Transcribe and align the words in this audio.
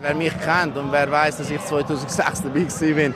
Wer 0.00 0.14
mich 0.14 0.32
kennt 0.38 0.76
und 0.76 0.92
wer 0.92 1.10
weiß, 1.10 1.38
dass 1.38 1.50
ich 1.50 1.60
2006 1.60 2.42
dabei 2.42 2.92
bin, 2.92 3.14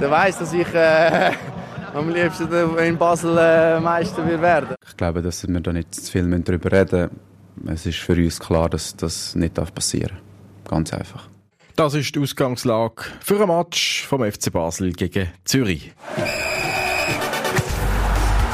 der 0.00 0.10
weiß, 0.10 0.38
dass 0.38 0.52
ich 0.52 0.72
äh, 0.72 1.32
am 1.94 2.10
liebsten 2.10 2.48
in 2.78 2.96
Basel 2.96 3.36
äh, 3.36 3.80
Meister 3.80 4.24
werden 4.40 4.76
Ich 4.88 4.96
glaube, 4.96 5.20
dass 5.20 5.46
wir 5.46 5.60
da 5.60 5.72
nicht 5.72 5.92
zu 5.92 6.12
viel 6.12 6.42
darüber 6.42 6.70
reden 6.70 7.10
müssen. 7.56 7.74
Es 7.74 7.86
ist 7.86 7.98
für 7.98 8.14
uns 8.14 8.38
klar, 8.38 8.70
dass 8.70 8.94
das 8.94 9.34
nicht 9.34 9.54
passieren 9.74 10.18
darf. 10.62 10.70
Ganz 10.70 10.92
einfach. 10.92 11.28
Das 11.74 11.94
ist 11.94 12.14
die 12.14 12.20
Ausgangslage 12.20 13.02
für 13.20 13.42
ein 13.42 13.48
Match 13.48 14.06
vom 14.06 14.22
FC 14.22 14.52
Basel 14.52 14.92
gegen 14.92 15.32
Zürich. 15.44 15.92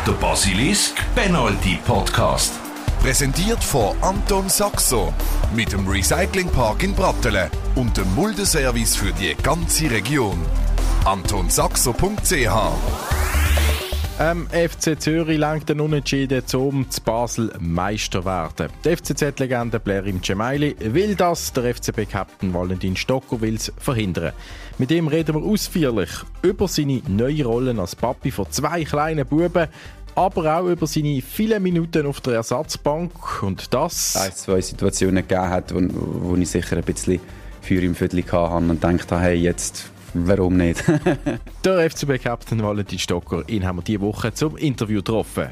Der 0.06 0.12
Basilisk 0.12 0.96
Penalty 1.14 1.78
Podcast. 1.84 2.61
Präsentiert 3.02 3.64
von 3.64 3.96
Anton 4.00 4.48
Saxo 4.48 5.12
mit 5.56 5.72
dem 5.72 5.88
Recyclingpark 5.88 6.84
in 6.84 6.94
Brattelen 6.94 7.50
und 7.74 7.96
dem 7.96 8.14
Muldeservice 8.14 8.94
für 8.94 9.12
die 9.12 9.34
ganze 9.42 9.90
Region. 9.90 10.38
AntonSaxo.ch 11.04 12.48
ähm, 14.20 14.46
FC 14.50 15.00
Zürich 15.00 15.38
lenkt 15.38 15.68
den 15.68 15.80
Unentschieden 15.80 16.46
zum 16.46 16.88
zu 16.90 17.00
Basel 17.00 17.52
Meister 17.58 18.24
werden. 18.24 18.68
Die 18.84 18.96
FCZ-Legende 18.96 19.80
Blerim 19.80 20.22
Cemaili 20.22 20.76
will 20.78 21.16
das, 21.16 21.52
der 21.52 21.74
FCB-Captain 21.74 22.54
Valentin 22.54 22.94
Stocker 22.94 23.40
will 23.40 23.56
es 23.56 23.72
verhindern. 23.78 24.32
Mit 24.78 24.92
ihm 24.92 25.08
reden 25.08 25.34
wir 25.34 25.42
ausführlich 25.42 26.10
über 26.42 26.68
seine 26.68 27.02
neue 27.08 27.44
Rolle 27.44 27.76
als 27.80 27.96
Papi 27.96 28.30
von 28.30 28.50
zwei 28.50 28.84
kleinen 28.84 29.26
Buben 29.26 29.66
aber 30.14 30.58
auch 30.58 30.66
über 30.66 30.86
seine 30.86 31.22
vielen 31.22 31.62
Minuten 31.62 32.06
auf 32.06 32.20
der 32.20 32.34
Ersatzbank 32.34 33.42
und 33.42 33.72
das... 33.72 34.16
Ein, 34.16 34.32
zwei 34.32 34.60
Situationen 34.60 35.26
gegeben 35.26 35.48
hat, 35.48 35.74
wo, 35.74 35.80
wo 36.30 36.36
ich 36.36 36.50
sicher 36.50 36.76
ein 36.76 36.82
bisschen 36.82 37.20
für 37.60 37.80
im 37.80 37.94
Viertel 37.94 38.24
hatte 38.24 38.54
und 38.54 38.68
gedacht 38.80 39.12
habe, 39.12 39.22
hey, 39.22 39.36
jetzt 39.36 39.90
warum 40.14 40.56
nicht? 40.56 40.82
der 41.64 41.90
FCB-Captain 41.90 42.62
Valentin 42.62 42.98
Stocker, 42.98 43.48
ihn 43.48 43.64
haben 43.64 43.78
wir 43.78 43.82
diese 43.82 44.00
Woche 44.00 44.32
zum 44.34 44.56
Interview 44.56 44.98
getroffen. 44.98 45.48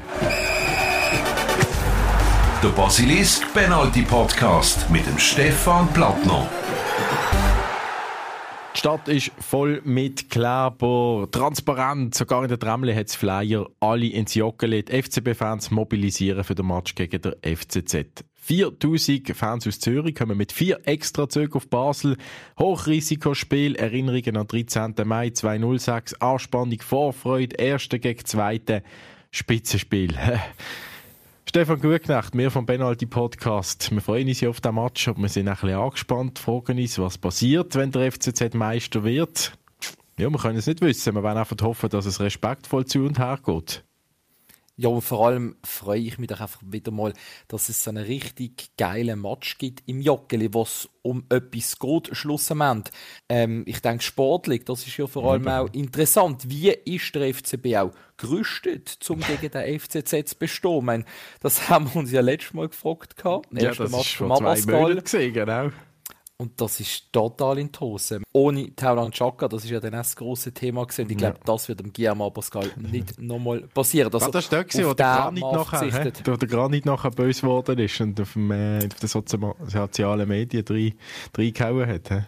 Der 2.63 2.69
Basilisk 2.69 3.51
Penalty 3.53 4.03
Podcast 4.03 4.87
mit 4.91 5.05
dem 5.07 5.17
Stefan 5.17 5.87
Plattner. 5.93 6.47
Die 8.73 8.79
Stadt 8.79 9.07
ist 9.09 9.31
voll 9.37 9.81
mit 9.83 10.29
Kleber, 10.29 11.27
transparent, 11.29 12.15
sogar 12.15 12.43
in 12.43 12.47
der 12.49 12.57
Tremle 12.57 12.95
hat 12.95 13.07
es 13.07 13.15
Flyer, 13.15 13.67
alle 13.81 14.07
ins 14.07 14.33
Joggeli. 14.33 14.83
Die 14.83 15.01
FCB-Fans 15.01 15.71
mobilisieren 15.71 16.43
für 16.43 16.55
den 16.55 16.67
Match 16.67 16.95
gegen 16.95 17.21
der 17.21 17.37
FCZ. 17.43 18.23
4000 18.33 19.35
Fans 19.35 19.67
aus 19.67 19.79
Zürich 19.79 20.15
kommen 20.15 20.37
mit 20.37 20.51
vier 20.51 20.79
extra 20.85 21.27
Zügen 21.27 21.53
auf 21.53 21.67
Basel. 21.67 22.17
Hochrisikospiel, 22.57 23.75
Erinnerungen 23.75 24.37
an 24.37 24.47
13. 24.47 24.95
Mai 25.03 25.29
206, 25.29 26.15
Anspannung, 26.21 26.79
Vorfreude, 26.79 27.57
erste 27.57 27.99
gegen 27.99 28.25
zweite, 28.25 28.83
Spitzenspiel. 29.31 30.17
Stefan 31.53 31.81
Gutknecht, 31.81 32.33
wir 32.33 32.49
vom 32.49 32.65
Penalty 32.65 33.05
Podcast. 33.05 33.91
Wir 33.91 33.99
freuen 33.99 34.29
uns 34.29 34.41
auf 34.41 34.61
den 34.61 34.73
Match, 34.73 35.09
aber 35.09 35.23
wir 35.23 35.27
sind 35.27 35.49
ein 35.49 35.55
bisschen 35.55 35.75
angespannt, 35.75 36.39
fragen 36.39 36.79
uns, 36.79 36.97
was 36.97 37.17
passiert, 37.17 37.75
wenn 37.75 37.91
der 37.91 38.09
FCZ 38.09 38.53
Meister 38.53 39.03
wird. 39.03 39.51
Ja, 40.17 40.29
wir 40.29 40.39
können 40.39 40.59
es 40.59 40.67
nicht 40.67 40.79
wissen. 40.79 41.13
Wir 41.13 41.21
wollen 41.21 41.35
einfach 41.35 41.57
hoffen, 41.61 41.89
dass 41.89 42.05
es 42.05 42.21
respektvoll 42.21 42.85
zu 42.85 42.99
und 42.99 43.19
her 43.19 43.37
geht. 43.45 43.83
Ja, 44.81 44.89
und 44.89 45.01
vor 45.01 45.27
allem 45.27 45.57
freue 45.63 45.99
ich 45.99 46.17
mich 46.17 46.27
doch 46.27 46.41
einfach 46.41 46.59
wieder 46.65 46.89
mal, 46.89 47.13
dass 47.47 47.69
es 47.69 47.83
so 47.83 47.91
einen 47.91 48.03
richtig 48.03 48.71
geilen 48.79 49.21
Match 49.21 49.59
gibt 49.59 49.83
im 49.85 50.01
Joggeli, 50.01 50.51
wo 50.55 50.63
es 50.63 50.89
um 51.03 51.23
etwas 51.29 51.77
geht, 51.77 52.09
schlussendlich. 52.17 52.91
Ähm, 53.29 53.61
ich 53.67 53.79
denke, 53.81 54.03
sportlich, 54.03 54.65
das 54.65 54.87
ist 54.87 54.97
ja 54.97 55.05
vor 55.05 55.31
allem 55.31 55.47
auch 55.47 55.67
interessant. 55.71 56.49
Wie 56.49 56.69
ist 56.69 57.13
der 57.13 57.31
FCB 57.31 57.75
auch 57.75 57.91
gerüstet, 58.17 58.97
um 59.07 59.19
gegen 59.39 59.51
den 59.51 59.79
FCZ 59.79 60.29
zu 60.29 60.35
bestehen? 60.39 60.79
Ich 60.79 60.83
meine, 60.83 61.05
das 61.41 61.69
haben 61.69 61.85
wir 61.93 61.97
uns 61.97 62.11
ja 62.11 62.21
letztes 62.21 62.55
Mal 62.55 62.67
gefragt. 62.67 63.13
Ja, 63.23 63.39
das 63.75 63.77
Match 63.91 63.93
ist 63.93 64.13
vor 64.13 64.35
zwei 64.35 64.61
Monaten 64.71 65.03
gesehen, 65.03 65.33
genau. 65.33 65.69
Und 66.41 66.59
das 66.59 66.79
ist 66.79 67.13
total 67.13 67.59
in 67.59 67.71
die 67.71 67.79
Hose. 67.79 68.19
Ohne 68.33 68.75
Tauland 68.75 69.13
Chaka, 69.13 69.47
das 69.47 69.63
ist 69.63 69.69
ja 69.69 69.79
dann 69.79 69.91
das 69.91 70.15
grosse 70.15 70.51
Thema 70.51 70.85
gewesen. 70.85 71.03
Und 71.03 71.11
ich 71.11 71.17
glaube, 71.17 71.37
ja. 71.37 71.43
das 71.45 71.69
wird 71.69 71.81
dem 71.81 71.93
Guillermo 71.93 72.31
Pascal 72.31 72.67
nicht 72.77 73.21
nochmal 73.21 73.61
passieren. 73.71 74.11
Also, 74.11 74.31
das 74.31 74.51
war 74.51 74.63
der, 74.63 74.87
wo 74.87 74.93
der 74.95 75.05
Granit 75.05 75.43
nachher, 75.43 76.15
wo 76.25 76.35
der 76.35 76.49
Granit 76.49 76.85
nachher 76.87 77.11
böse 77.11 77.41
geworden 77.41 77.77
ist 77.77 78.01
und 78.01 78.19
auf, 78.19 78.33
dem, 78.33 78.49
äh, 78.49 78.77
auf 78.77 78.99
den 78.99 79.07
sozialen 79.07 80.27
Medien 80.27 80.65
reingehauen 81.37 81.87
hat. 81.87 82.09
He? 82.09 82.21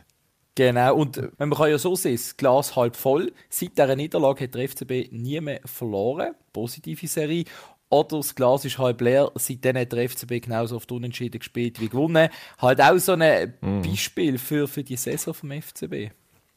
Genau, 0.53 0.95
und 0.95 1.19
man 1.39 1.49
kann 1.49 1.71
ja 1.71 1.79
so 1.79 1.95
sehen, 1.95 2.13
das 2.13 2.37
Glas 2.37 2.75
halb 2.75 2.95
voll. 2.95 3.33
Seit 3.49 3.75
dieser 3.75 3.95
Niederlage 3.95 4.43
hat 4.43 4.53
der 4.53 4.69
FCB 4.69 5.11
nie 5.11 5.41
mehr 5.41 5.61
verloren. 5.65 6.35
Positive 6.51 7.07
Serie. 7.07 7.45
Oder 7.93 8.17
das 8.17 8.33
Glas 8.33 8.65
ist 8.65 8.79
halb 8.79 9.01
leer. 9.01 9.31
Seitdem 9.35 9.77
hat 9.77 9.91
der 9.91 10.09
FCB 10.09 10.41
genauso 10.41 10.77
oft 10.77 10.91
unentschieden 10.91 11.37
gespielt 11.37 11.79
wie 11.79 11.89
gewonnen. 11.89 12.29
Halt 12.57 12.81
auch 12.81 12.97
so 12.97 13.11
ein 13.11 13.53
mm. 13.61 13.81
Beispiel 13.83 14.39
für, 14.39 14.67
für 14.67 14.83
die 14.83 14.95
Saison 14.95 15.35
vom 15.35 15.51
FCB. 15.51 16.09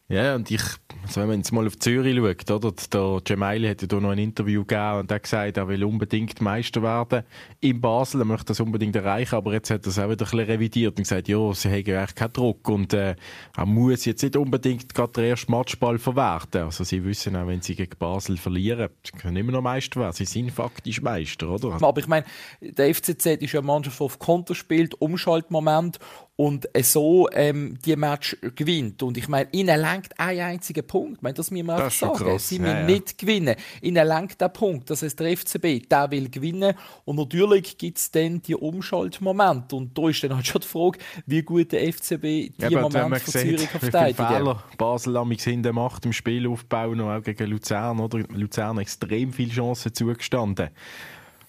Ja, 0.08 0.36
und 0.36 0.48
ich, 0.52 0.62
also 1.02 1.20
wenn 1.20 1.28
man 1.28 1.38
jetzt 1.38 1.50
mal 1.50 1.66
auf 1.66 1.80
Zürich 1.80 2.16
schaut, 2.16 2.64
oder? 2.64 2.72
Der 2.92 3.20
Gemaili 3.24 3.66
hat 3.68 3.82
ja 3.82 3.88
da 3.88 3.98
noch 3.98 4.10
ein 4.10 4.18
Interview 4.18 4.64
gegeben 4.64 5.00
und 5.00 5.10
hat 5.10 5.24
gesagt, 5.24 5.56
er 5.56 5.66
will 5.66 5.82
unbedingt 5.82 6.40
Meister 6.40 6.80
werden 6.80 7.24
in 7.60 7.80
Basel, 7.80 8.20
er 8.20 8.24
möchte 8.24 8.46
das 8.46 8.60
unbedingt 8.60 8.94
erreichen, 8.94 9.34
aber 9.34 9.52
jetzt 9.52 9.68
hat 9.70 9.84
er 9.84 9.88
es 9.88 9.98
auch 9.98 10.08
wieder 10.08 10.12
ein 10.12 10.30
bisschen 10.30 10.38
revidiert 10.38 10.96
und 10.96 11.02
gesagt, 11.02 11.26
ja, 11.26 11.52
sie 11.54 11.68
haben 11.68 11.74
eigentlich 11.74 12.14
keinen 12.14 12.32
Druck 12.32 12.68
und 12.68 12.94
äh, 12.94 13.16
er 13.56 13.66
muss 13.66 14.04
jetzt 14.04 14.22
nicht 14.22 14.36
unbedingt 14.36 14.94
gerade 14.94 15.12
den 15.14 15.24
ersten 15.24 15.50
Matchball 15.50 15.98
verwerten. 15.98 16.62
Also 16.62 16.84
sie 16.84 17.04
wissen 17.04 17.34
auch, 17.34 17.48
wenn 17.48 17.60
sie 17.60 17.74
gegen 17.74 17.98
Basel 17.98 18.36
verlieren, 18.36 18.90
sie 19.02 19.18
können 19.18 19.36
immer 19.36 19.52
noch 19.52 19.62
Meister 19.62 19.98
werden. 19.98 20.12
Sie 20.12 20.24
sind 20.24 20.52
faktisch 20.52 21.02
Meister, 21.02 21.48
oder? 21.48 21.82
Aber 21.82 21.98
ich 21.98 22.06
meine, 22.06 22.24
der 22.60 22.94
FCZ 22.94 23.26
ist 23.26 23.52
ja 23.52 23.58
eine 23.58 23.66
Mannschaft, 23.66 23.98
die 23.98 24.04
auf 24.04 24.20
Konter 24.20 24.54
spielt, 24.54 25.00
Umschaltmoment 25.00 25.98
und 26.36 26.68
so 26.82 27.28
ähm, 27.32 27.78
die 27.84 27.96
Match 27.96 28.36
gewinnt. 28.54 29.02
Und 29.02 29.16
ich 29.16 29.26
meine, 29.26 29.48
ihnen 29.52 29.80
lenkt 29.80 30.18
ein 30.20 30.38
einziger 30.38 30.82
Punkt. 30.82 31.16
Ich 31.16 31.22
meine, 31.22 31.34
das 31.34 31.50
müssen 31.50 31.66
wir 31.66 31.86
auch 31.86 31.90
sagen. 31.90 32.14
Krass. 32.14 32.48
Sie 32.48 32.58
müssen 32.58 32.74
ja, 32.74 32.80
ja. 32.80 32.86
nicht 32.86 33.16
gewinnen. 33.16 33.56
Ihnen 33.80 34.06
lenkt 34.06 34.40
der 34.40 34.50
Punkt. 34.50 34.90
Das 34.90 35.02
heißt, 35.02 35.18
der 35.18 35.34
FCB, 35.34 35.88
der 35.88 36.10
will 36.10 36.28
gewinnen. 36.28 36.74
Und 37.06 37.16
natürlich 37.16 37.78
gibt 37.78 37.96
es 37.96 38.10
dann 38.10 38.42
die 38.42 38.54
Umschaltmomente. 38.54 39.76
Und 39.76 39.96
da 39.96 40.08
ist 40.10 40.22
dann 40.24 40.36
halt 40.36 40.46
schon 40.46 40.60
die 40.60 40.66
Frage, 40.66 40.98
wie 41.24 41.42
gut 41.42 41.72
der 41.72 41.90
FCB 41.90 42.22
die 42.22 42.54
ja, 42.58 42.80
Momente 42.82 43.20
von 43.20 43.32
Zürich 43.32 43.68
verteidigen. 43.68 44.26
Fehler 44.26 44.62
Basel 44.76 45.16
am 45.16 45.30
hinten 45.30 45.74
macht 45.74 46.04
im 46.04 46.12
Spielaufbau 46.12 46.94
noch 46.94 47.16
auch 47.16 47.22
gegen 47.22 47.48
Luzern. 47.48 47.98
Oder? 47.98 48.18
Luzern 48.34 48.78
extrem 48.78 49.32
viele 49.32 49.52
Chancen 49.52 49.94
zugestanden. 49.94 50.68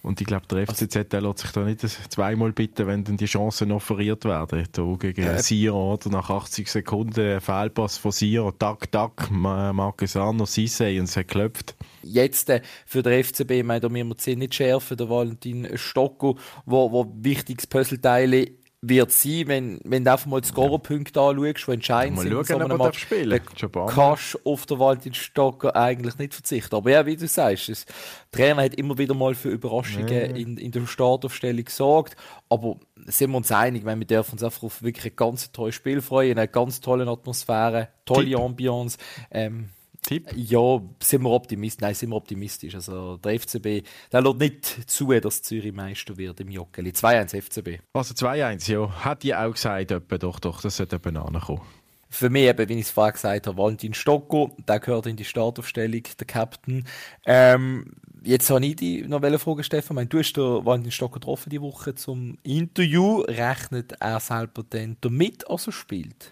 Und 0.08 0.22
ich 0.22 0.28
glaube, 0.28 0.46
der 0.48 0.66
FCZ 0.66 1.10
der 1.12 1.22
lässt 1.22 1.40
sich 1.40 1.52
da 1.52 1.64
nicht 1.64 1.82
zweimal 1.82 2.54
bitten, 2.54 2.88
wenn 2.88 3.04
dann 3.04 3.18
die 3.18 3.26
Chancen 3.26 3.72
offeriert 3.72 4.24
werden. 4.24 4.66
Da 4.72 4.96
gegen 4.98 5.24
ja. 5.24 5.38
Siro, 5.40 5.94
oder? 5.94 6.10
Nach 6.10 6.30
80 6.30 6.68
Sekunden 6.68 7.42
Fehlpass 7.42 7.98
von 7.98 8.12
Siro, 8.12 8.52
tak, 8.52 8.90
tak, 8.92 9.30
Marquesano, 9.30 10.46
Sissé 10.46 10.98
und 11.00 11.06
es 11.06 11.18
hat 11.18 11.28
geklopft. 11.28 11.76
Jetzt 12.04 12.50
äh, 12.50 12.62
für 12.86 13.04
den 13.04 13.22
FCB, 13.24 13.52
ich 13.52 13.64
meine, 13.64 13.82
da 13.82 13.90
müssen 13.90 14.08
wir 14.08 14.16
die 14.16 14.36
nicht 14.38 14.56
schärfen, 14.56 14.96
der 14.96 15.10
Valentin 15.10 15.68
Stocco, 15.76 16.38
wo, 16.66 16.92
wo 16.92 17.12
wichtiges 17.20 17.68
Puzzleteil 17.68 18.48
wird 18.82 19.12
sein, 19.12 19.48
wenn, 19.48 19.80
wenn 19.84 20.06
du 20.06 20.12
einfach 20.12 20.28
mal 20.28 20.40
die 20.40 20.48
Scorerpunkte 20.48 21.20
anschaust, 21.20 21.68
die 21.68 21.72
entscheidend 21.72 22.20
sind. 22.20 22.34
Mal 22.34 22.46
schauen, 22.46 22.72
ob 22.72 22.80
er 22.80 22.94
spielen 22.94 23.42
kannst 23.88 24.46
auf 24.46 24.66
den 24.68 24.80
Valentin 24.80 25.14
Stocker 25.16 25.76
eigentlich 25.76 26.18
nicht 26.20 26.36
verzichten. 26.36 26.76
Aber 26.76 26.92
ja, 26.92 27.06
wie 27.06 27.16
du 27.16 27.28
sagst, 27.28 27.70
das, 27.70 27.86
der 27.86 27.96
Trainer 28.32 28.64
hat 28.64 28.76
immer 28.76 28.98
wieder 28.98 29.16
mal 29.16 29.34
für 29.34 29.50
Überraschungen 29.50 30.08
ja. 30.10 30.36
in, 30.36 30.58
in 30.58 30.72
der 30.72 30.86
Startaufstellung 30.86 31.66
gesorgt. 31.66 32.16
Aber 32.50 32.78
sind 33.08 33.32
wir 33.32 33.38
uns 33.38 33.52
einig, 33.52 33.84
wenn 33.84 34.00
wir 34.00 34.08
dürfen 34.08 34.34
uns 34.34 34.44
einfach 34.44 34.64
auf 34.64 34.84
wirklich 34.84 35.12
ein 35.12 35.16
ganz 35.16 35.52
tolles 35.52 35.74
Spiel 35.74 36.02
freuen, 36.02 36.34
in 36.34 36.38
einer 36.38 36.48
ganz 36.48 36.80
tollen 36.80 37.10
Atmosphäre, 37.10 37.90
tolle 38.06 38.26
Tipp. 38.26 38.40
Ambiance. 38.40 38.98
Ähm, 39.32 39.70
Tipp? 40.08 40.32
Ja, 40.36 40.82
sind 41.04 41.24
wir 41.24 41.32
optimistisch. 41.32 41.82
Nein, 41.82 41.94
sind 41.94 42.10
wir 42.10 42.16
optimistisch. 42.16 42.74
Also 42.74 43.18
der 43.18 43.40
FCB, 43.40 43.86
der 44.12 44.22
lässt 44.22 44.40
nicht 44.40 44.90
zu, 44.90 45.12
dass 45.20 45.42
Zürich 45.42 45.74
Meister 45.74 46.18
wird 46.18 46.40
im 46.40 46.50
Joggeli. 46.50 46.92
2-1 46.92 47.42
FCB. 47.42 47.82
Also 47.94 48.14
2-1, 48.14 48.72
ja. 48.72 48.90
Hat 49.04 49.24
die 49.24 49.36
auch 49.36 49.52
gesagt, 49.52 49.92
etwa, 49.92 50.18
doch, 50.18 50.40
doch, 50.40 50.62
das 50.62 50.78
sollte 50.78 50.96
eben 50.96 51.18
ankommen. 51.18 51.62
Für 52.10 52.30
mich 52.30 52.44
eben, 52.44 52.70
wie 52.70 52.74
ich 52.76 52.86
es 52.86 52.92
vorher 52.92 53.12
gesagt 53.12 53.48
habe, 53.48 53.58
Valentin 53.58 53.94
Stocco, 53.94 54.56
der 54.66 54.80
gehört 54.80 55.08
in 55.08 55.18
die 55.18 55.26
Startaufstellung, 55.26 56.04
der 56.18 56.26
Captain. 56.26 56.88
Ähm, 57.26 57.92
jetzt 58.24 58.50
habe 58.50 58.66
ich 58.66 58.78
dich 58.78 59.06
noch 59.06 59.20
fragen, 59.20 59.64
Stefan. 59.64 59.96
Meine, 59.96 60.08
du 60.08 60.20
hast 60.20 60.32
den 60.34 60.66
Valentin 60.66 60.92
Stocco 60.94 61.16
getroffen 61.16 61.50
die 61.50 61.62
Woche 61.62 61.96
zum 61.96 62.38
Interview. 62.44 63.20
Rechnet 63.28 63.94
er 64.00 64.22
selber 64.22 64.64
denn 64.64 64.96
damit, 65.02 65.50
als 65.50 65.68
er 65.68 65.74
spielt? 65.74 66.32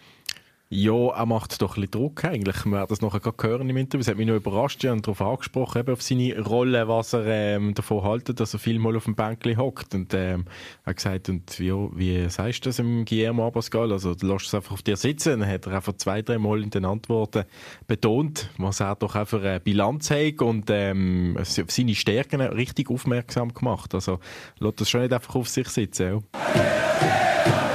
Ja, 0.69 1.09
er 1.15 1.25
macht 1.27 1.61
doch 1.61 1.77
ein 1.77 1.81
bisschen 1.81 1.91
Druck 1.91 2.25
eigentlich. 2.25 2.65
Wir 2.65 2.71
werden 2.71 2.87
das 2.89 3.01
nachher 3.01 3.21
hören 3.39 3.69
im 3.69 3.77
Interview. 3.77 4.01
Es 4.01 4.07
hat 4.07 4.17
mich 4.17 4.25
noch 4.25 4.35
überrascht 4.35 4.83
ja, 4.83 4.93
und 4.93 5.05
darauf 5.05 5.21
angesprochen, 5.21 5.79
eben 5.79 5.93
auf 5.93 6.01
seine 6.01 6.39
Rolle, 6.41 6.87
was 6.87 7.13
er 7.13 7.25
ähm, 7.27 7.75
davon 7.75 8.03
haltet, 8.03 8.39
dass 8.39 8.53
er 8.53 8.59
viel 8.59 8.79
mal 8.79 8.95
auf 8.95 9.03
dem 9.03 9.13
Bänkli 9.13 9.55
hockt. 9.55 9.93
Und 9.93 10.15
ähm, 10.15 10.45
er 10.83 10.89
hat 10.89 10.95
gesagt, 10.95 11.29
und 11.29 11.59
ja, 11.59 11.75
wie 11.95 12.27
sagst 12.29 12.65
du 12.65 12.69
das 12.69 12.79
im 12.79 13.05
Guillermo 13.05 13.45
Abascal? 13.45 13.91
Also 13.91 14.15
du 14.15 14.25
lässt 14.25 14.47
es 14.47 14.55
einfach 14.55 14.71
auf 14.71 14.81
dir 14.81 14.97
sitzen. 14.97 15.39
Dann 15.39 15.49
hat 15.49 15.67
er 15.67 15.73
einfach 15.73 15.93
zwei, 15.97 16.23
drei 16.23 16.39
Mal 16.39 16.63
in 16.63 16.71
den 16.71 16.85
Antworten 16.85 17.43
betont, 17.85 18.49
was 18.57 18.79
er 18.79 18.95
doch 18.95 19.15
auch 19.15 19.27
für 19.27 19.41
eine 19.41 19.59
Bilanz 19.59 20.09
hat 20.09 20.41
und 20.41 20.71
ähm, 20.71 21.37
auf 21.39 21.47
seine 21.47 21.93
Stärken 21.93 22.41
richtig 22.41 22.89
aufmerksam 22.89 23.53
gemacht. 23.53 23.93
Also 23.93 24.19
lässt 24.57 24.81
das 24.81 24.89
schon 24.89 25.01
nicht 25.01 25.13
einfach 25.13 25.35
auf 25.35 25.47
sich 25.47 25.67
sitzen. 25.69 26.23
Ja. 26.33 27.74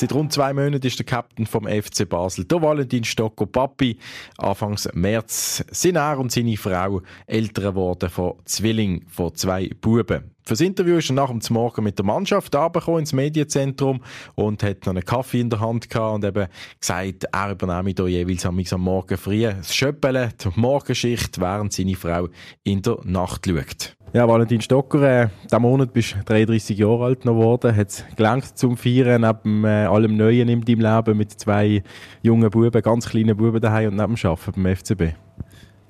Seit 0.00 0.12
rund 0.12 0.32
zwei 0.32 0.54
Monaten 0.54 0.86
ist 0.86 0.96
der 1.00 1.06
Captain 1.06 1.44
vom 1.44 1.66
FC 1.66 2.08
Basel, 2.08 2.44
der 2.44 2.62
Valentin 2.62 3.02
Stocco 3.02 3.46
Papi. 3.46 3.98
Anfangs 4.36 4.88
März 4.94 5.64
sind 5.72 5.96
er 5.96 6.20
und 6.20 6.30
seine 6.30 6.56
Frau 6.56 7.02
Eltern 7.26 7.64
geworden 7.64 8.08
von 8.08 8.34
Zwilling 8.44 9.04
von 9.08 9.34
zwei 9.34 9.68
Buben. 9.80 10.30
Fürs 10.44 10.60
Interview 10.60 10.98
ist 10.98 11.10
er 11.10 11.14
nach 11.14 11.30
dem 11.30 11.40
Morgen 11.50 11.82
mit 11.82 11.98
der 11.98 12.06
Mannschaft 12.06 12.54
ins 12.54 13.12
Medienzentrum 13.12 14.00
und 14.36 14.62
hat 14.62 14.86
noch 14.86 14.92
einen 14.92 15.04
Kaffee 15.04 15.40
in 15.40 15.50
der 15.50 15.58
Hand 15.58 15.90
gehabt 15.90 16.14
und 16.14 16.24
eben 16.24 16.46
gesagt, 16.78 17.24
er 17.32 17.50
übernehme 17.50 17.92
hier 17.96 18.24
jeweils 18.24 18.46
am, 18.46 18.80
Morgen 18.80 19.18
früh 19.18 19.42
das 19.42 19.74
Schöppeln, 19.74 20.32
die 20.38 20.60
Morgenschicht, 20.60 21.40
während 21.40 21.72
seine 21.72 21.96
Frau 21.96 22.28
in 22.62 22.82
der 22.82 22.98
Nacht 23.02 23.46
schaut. 23.46 23.97
Ja, 24.14 24.26
Valentin 24.26 24.62
Stocker, 24.62 25.02
äh, 25.02 25.28
diesen 25.44 25.60
Monat 25.60 25.92
bist 25.92 26.14
du 26.14 26.24
33 26.24 26.78
Jahre 26.78 27.04
alt 27.04 27.26
noch 27.26 27.34
geworden. 27.34 27.76
Hat 27.76 27.88
es 27.88 28.04
gelangt 28.16 28.56
zum 28.56 28.78
Feiern 28.78 29.20
neben 29.20 29.64
äh, 29.64 29.84
allem 29.84 30.16
Neuen 30.16 30.48
in 30.48 30.62
deinem 30.62 30.80
Leben 30.80 31.18
mit 31.18 31.32
zwei 31.32 31.82
jungen 32.22 32.48
Buben, 32.48 32.80
ganz 32.80 33.10
kleinen 33.10 33.36
Buben 33.36 33.60
daheim 33.60 33.90
und 33.90 33.96
neben 33.96 34.14
dem 34.14 34.30
Arbeiten 34.30 34.62
beim 34.62 34.76
FCB? 34.76 35.02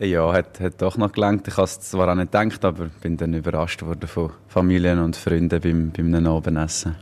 Ja, 0.01 0.33
hat, 0.33 0.59
hat 0.59 0.83
doch 0.83 0.97
noch 0.97 1.13
gelangt. 1.13 1.47
Ich 1.47 1.57
habe 1.57 1.67
es 1.67 1.79
zwar 1.79 2.11
auch 2.11 2.17
nicht 2.17 2.33
gedacht, 2.33 2.65
aber 2.65 2.87
bin 3.01 3.17
dann 3.17 3.35
überrascht 3.35 3.83
worden 3.83 4.09
von 4.09 4.31
Familien 4.49 4.99
und 4.99 5.15
Freunden 5.15 5.61
beim, 5.61 5.93
beim 5.93 6.27
Abendessen. 6.27 6.97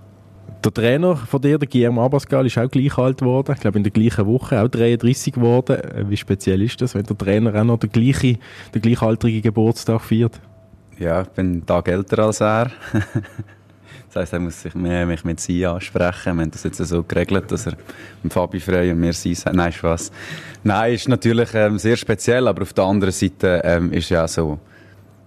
Der 0.63 0.75
Trainer 0.75 1.17
von 1.17 1.41
dir, 1.41 1.59
der 1.59 1.69
Guillermo 1.69 2.05
Abascal, 2.05 2.45
ist 2.45 2.59
auch 2.59 2.71
gleich 2.71 2.99
alt 2.99 3.19
geworden. 3.19 3.53
Ich 3.55 3.61
glaube, 3.61 3.79
in 3.79 3.85
der 3.85 3.93
gleichen 3.93 4.27
Woche 4.27 4.61
auch 4.61 4.69
33 4.69 5.33
geworden. 5.33 5.77
Äh, 5.77 6.11
wie 6.11 6.17
speziell 6.17 6.61
ist 6.61 6.83
das, 6.83 6.95
wenn 6.95 7.05
der 7.05 7.17
Trainer 7.17 7.55
auch 7.59 7.65
noch 7.65 7.79
den 7.79 7.91
gleichen, 7.91 8.37
den 8.75 8.83
gleichaltrigen 8.83 9.41
Geburtstag 9.41 10.03
feiert? 10.03 10.41
Ja, 10.99 11.23
ich 11.23 11.29
bin 11.29 11.47
einen 11.47 11.67
Tag 11.67 11.89
älter 11.89 12.21
als 12.21 12.41
er. 12.41 12.71
das 14.09 14.17
heisst, 14.17 14.33
er 14.33 14.41
muss 14.41 14.63
sich 14.63 14.75
mehr, 14.75 15.05
mich 15.05 15.25
mit 15.25 15.41
Sie 15.41 15.67
ansprechen. 15.67 16.37
Wir 16.37 16.43
haben 16.43 16.51
das 16.51 16.63
jetzt 16.63 16.79
so 16.79 17.03
geregelt, 17.03 17.53
dass 17.53 17.67
er 17.67 17.75
mit 18.23 18.33
Fabi 18.33 18.61
Frey 18.61 18.91
und 18.93 19.01
mir 19.01 19.13
Sie 19.13 19.35
sagt. 19.35 19.55
Nein, 19.55 19.73
Spaß. 19.73 20.11
Nein, 20.65 20.95
ist 20.95 21.09
natürlich 21.09 21.53
ähm, 21.53 21.79
sehr 21.79 21.97
speziell, 21.97 22.49
aber 22.49 22.63
auf 22.63 22.73
der 22.73 22.85
anderen 22.85 23.13
Seite 23.13 23.61
ähm, 23.63 23.93
ist 23.93 24.09
ja 24.09 24.27
so, 24.27 24.59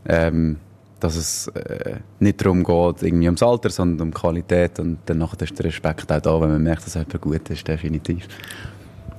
ähm, 0.07 0.57
dass 0.99 1.15
es 1.15 1.47
äh, 1.49 1.97
nicht 2.19 2.43
darum 2.43 2.63
geht, 2.63 3.03
irgendwie 3.03 3.27
ums 3.27 3.43
Alter, 3.43 3.69
sondern 3.69 4.07
um 4.07 4.13
Qualität. 4.13 4.79
Und 4.79 4.97
dann 5.05 5.21
ist 5.21 5.59
der 5.59 5.65
Respekt 5.65 6.11
auch 6.11 6.19
da, 6.19 6.41
wenn 6.41 6.49
man 6.49 6.63
merkt, 6.63 6.83
dass 6.83 6.95
jemand 6.95 7.21
gut 7.21 7.47
ist, 7.47 7.67
definitiv. 7.67 8.27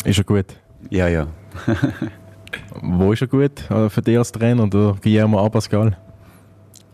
Ist 0.04 0.18
er 0.18 0.24
gut? 0.24 0.46
Ja, 0.90 1.06
ja. 1.06 1.28
Wo 2.82 3.12
ist 3.12 3.22
er 3.22 3.28
gut? 3.28 3.70
Äh, 3.70 3.88
für 3.88 4.02
dich 4.02 4.18
als 4.18 4.32
Trainer 4.32 4.64
oder 4.64 4.96
Guillermo 5.00 5.44
Abascal? 5.44 5.96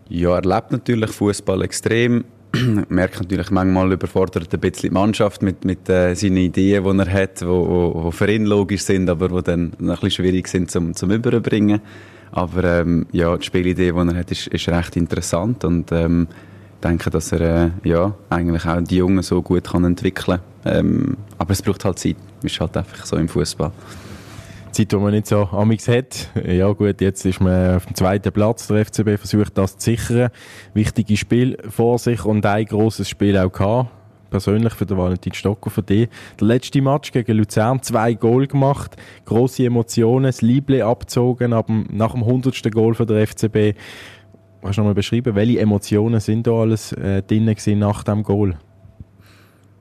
Ja, 0.09 0.35
er 0.35 0.43
lebt 0.43 0.71
natürlich 0.71 1.11
Fußball 1.11 1.61
extrem. 1.63 2.25
merkt 2.89 3.19
natürlich 3.19 3.51
manchmal 3.51 3.91
überfordert 3.91 4.53
ein 4.53 4.59
bisschen 4.59 4.89
die 4.89 4.93
Mannschaft 4.93 5.41
mit, 5.41 5.65
mit 5.65 5.89
äh, 5.89 6.13
seinen 6.15 6.37
Ideen, 6.37 6.83
die 6.83 6.99
er 6.99 7.13
hat, 7.13 7.41
die 7.41 8.11
für 8.11 8.31
ihn 8.31 8.45
logisch 8.45 8.83
sind, 8.83 9.09
aber 9.09 9.27
die 9.29 9.43
dann 9.43 9.73
ein 9.79 9.87
bisschen 9.87 10.11
schwierig 10.11 10.47
sind 10.47 10.71
zum, 10.71 10.93
zum 10.95 11.11
Überbringen. 11.11 11.81
Aber 12.31 12.63
ähm, 12.63 13.05
ja, 13.11 13.35
die 13.37 13.45
Spielidee, 13.45 13.91
die 13.91 13.97
er 13.97 14.15
hat, 14.15 14.31
ist, 14.31 14.47
ist 14.47 14.69
recht 14.69 14.95
interessant 14.95 15.63
und 15.63 15.91
ähm, 15.91 16.27
ich 16.75 16.81
denke, 16.81 17.09
dass 17.09 17.31
er 17.31 17.65
äh, 17.65 17.69
ja, 17.83 18.13
eigentlich 18.29 18.65
auch 18.65 18.81
die 18.81 18.97
Jungen 18.97 19.23
so 19.23 19.41
gut 19.41 19.63
kann 19.63 19.83
entwickeln 19.83 20.39
kann. 20.63 20.77
Ähm, 20.77 21.17
aber 21.37 21.51
es 21.51 21.61
braucht 21.61 21.83
halt 21.85 21.97
Zeit. 21.97 22.17
Ist 22.43 22.59
halt 22.59 22.77
einfach 22.77 23.05
so 23.05 23.15
im 23.15 23.27
Fußball. 23.27 23.71
Zeit, 24.77 24.91
die 24.91 24.95
man 24.97 25.11
nicht 25.11 25.25
so 25.25 25.47
amix 25.51 25.87
hat. 25.87 26.29
Ja 26.45 26.71
gut, 26.71 27.01
jetzt 27.01 27.25
ist 27.25 27.41
man 27.41 27.77
auf 27.77 27.87
dem 27.87 27.95
zweiten 27.95 28.31
Platz. 28.31 28.67
Der 28.67 28.85
FCB 28.85 29.17
versucht 29.17 29.57
das 29.57 29.77
zu 29.77 29.91
sichern. 29.91 30.29
Wichtige 30.75 31.17
Spiel 31.17 31.57
vor 31.67 31.97
sich 31.97 32.23
und 32.25 32.45
ein 32.45 32.65
grosses 32.65 33.09
Spiel 33.09 33.37
auch 33.39 33.51
gehabt. 33.51 33.89
Persönlich 34.29 34.73
für 34.73 34.85
den 34.85 34.97
Valentin 34.97 35.33
Stocker, 35.33 35.71
für 35.71 35.81
dich. 35.81 36.09
Der 36.39 36.47
letzte 36.47 36.81
Match 36.81 37.11
gegen 37.11 37.37
Luzern, 37.37 37.81
zwei 37.81 38.13
Goal 38.13 38.45
gemacht, 38.45 38.97
grosse 39.25 39.65
Emotionen, 39.65 40.25
das 40.25 40.43
Liebling 40.43 40.81
abgezogen, 40.81 41.51
nach 41.51 41.63
dem 42.13 42.23
100. 42.23 42.71
Goal 42.71 42.93
für 42.93 43.05
der 43.05 43.25
FCB. 43.25 43.75
Hast 44.61 44.77
du 44.77 44.81
noch 44.81 44.89
mal 44.89 44.93
beschrieben, 44.93 45.33
welche 45.33 45.59
Emotionen 45.59 46.19
sind 46.19 46.45
da 46.45 46.51
alles 46.51 46.91
äh, 46.91 47.23
drin 47.23 47.55
nach 47.79 48.03
dem 48.03 48.21
Goal? 48.21 48.57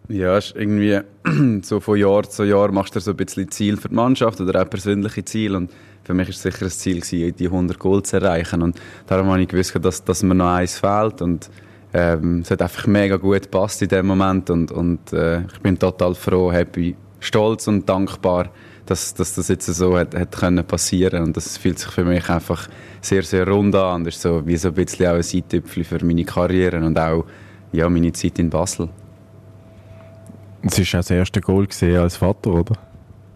Ja, 0.08 0.38
ist 0.38 0.54
irgendwie 0.56 1.00
so 1.62 1.80
von 1.80 1.98
Jahr 1.98 2.22
zu 2.28 2.44
Jahr 2.44 2.70
machst 2.70 2.94
du 2.94 3.00
so 3.00 3.10
ein 3.10 3.16
bisschen 3.16 3.50
Ziel 3.50 3.76
für 3.76 3.88
die 3.88 3.94
Mannschaft 3.94 4.40
oder 4.40 4.62
auch 4.62 4.70
persönliche 4.70 5.24
Ziel 5.24 5.56
und 5.56 5.70
für 6.04 6.14
mich 6.14 6.28
ist 6.28 6.36
es 6.36 6.42
sicher 6.42 6.66
ein 6.66 6.70
Ziel 6.70 7.00
gewesen, 7.00 7.34
die 7.36 7.46
100 7.46 7.78
Goal 7.78 8.04
zu 8.04 8.16
erreichen 8.16 8.62
und 8.62 8.80
darum 9.08 9.28
habe 9.28 9.42
ich 9.42 9.48
gewusst, 9.48 9.76
dass, 9.82 10.04
dass 10.04 10.22
mir 10.22 10.36
noch 10.36 10.46
eins 10.46 10.78
fehlt 10.78 11.22
und 11.22 11.50
ähm, 11.92 12.40
es 12.40 12.50
hat 12.52 12.62
einfach 12.62 12.86
mega 12.86 13.16
gut 13.16 13.42
gepasst 13.42 13.82
in 13.82 13.88
dem 13.88 14.06
Moment 14.06 14.48
und, 14.48 14.70
und 14.70 15.12
äh, 15.12 15.40
ich 15.40 15.60
bin 15.60 15.76
total 15.76 16.14
froh, 16.14 16.52
happy, 16.52 16.94
stolz 17.18 17.66
und 17.66 17.88
dankbar, 17.88 18.50
dass, 18.84 19.12
dass 19.12 19.34
das 19.34 19.48
jetzt 19.48 19.66
so 19.66 19.98
hat, 19.98 20.14
hat 20.14 20.30
können 20.30 20.64
passieren 20.64 21.24
und 21.24 21.36
das 21.36 21.58
fühlt 21.58 21.80
sich 21.80 21.90
für 21.90 22.04
mich 22.04 22.28
einfach 22.30 22.68
sehr, 23.00 23.24
sehr 23.24 23.48
rund 23.48 23.74
an 23.74 24.02
und 24.02 24.06
ist 24.06 24.20
so 24.20 24.46
wie 24.46 24.56
so 24.56 24.68
ein 24.68 24.74
bisschen 24.74 25.06
auch 25.06 25.14
ein 25.14 25.22
Seitüpfel 25.24 25.82
für 25.82 26.04
meine 26.04 26.24
Karriere 26.24 26.84
und 26.84 26.96
auch 26.96 27.24
ja, 27.72 27.88
meine 27.88 28.12
Zeit 28.12 28.38
in 28.38 28.50
Basel. 28.50 28.88
Das 30.62 30.78
war 30.78 30.84
auch 30.84 31.04
das 31.04 31.10
erste 31.10 31.40
Goal 31.40 31.68
als 31.98 32.16
Vater, 32.16 32.54
oder? 32.54 32.74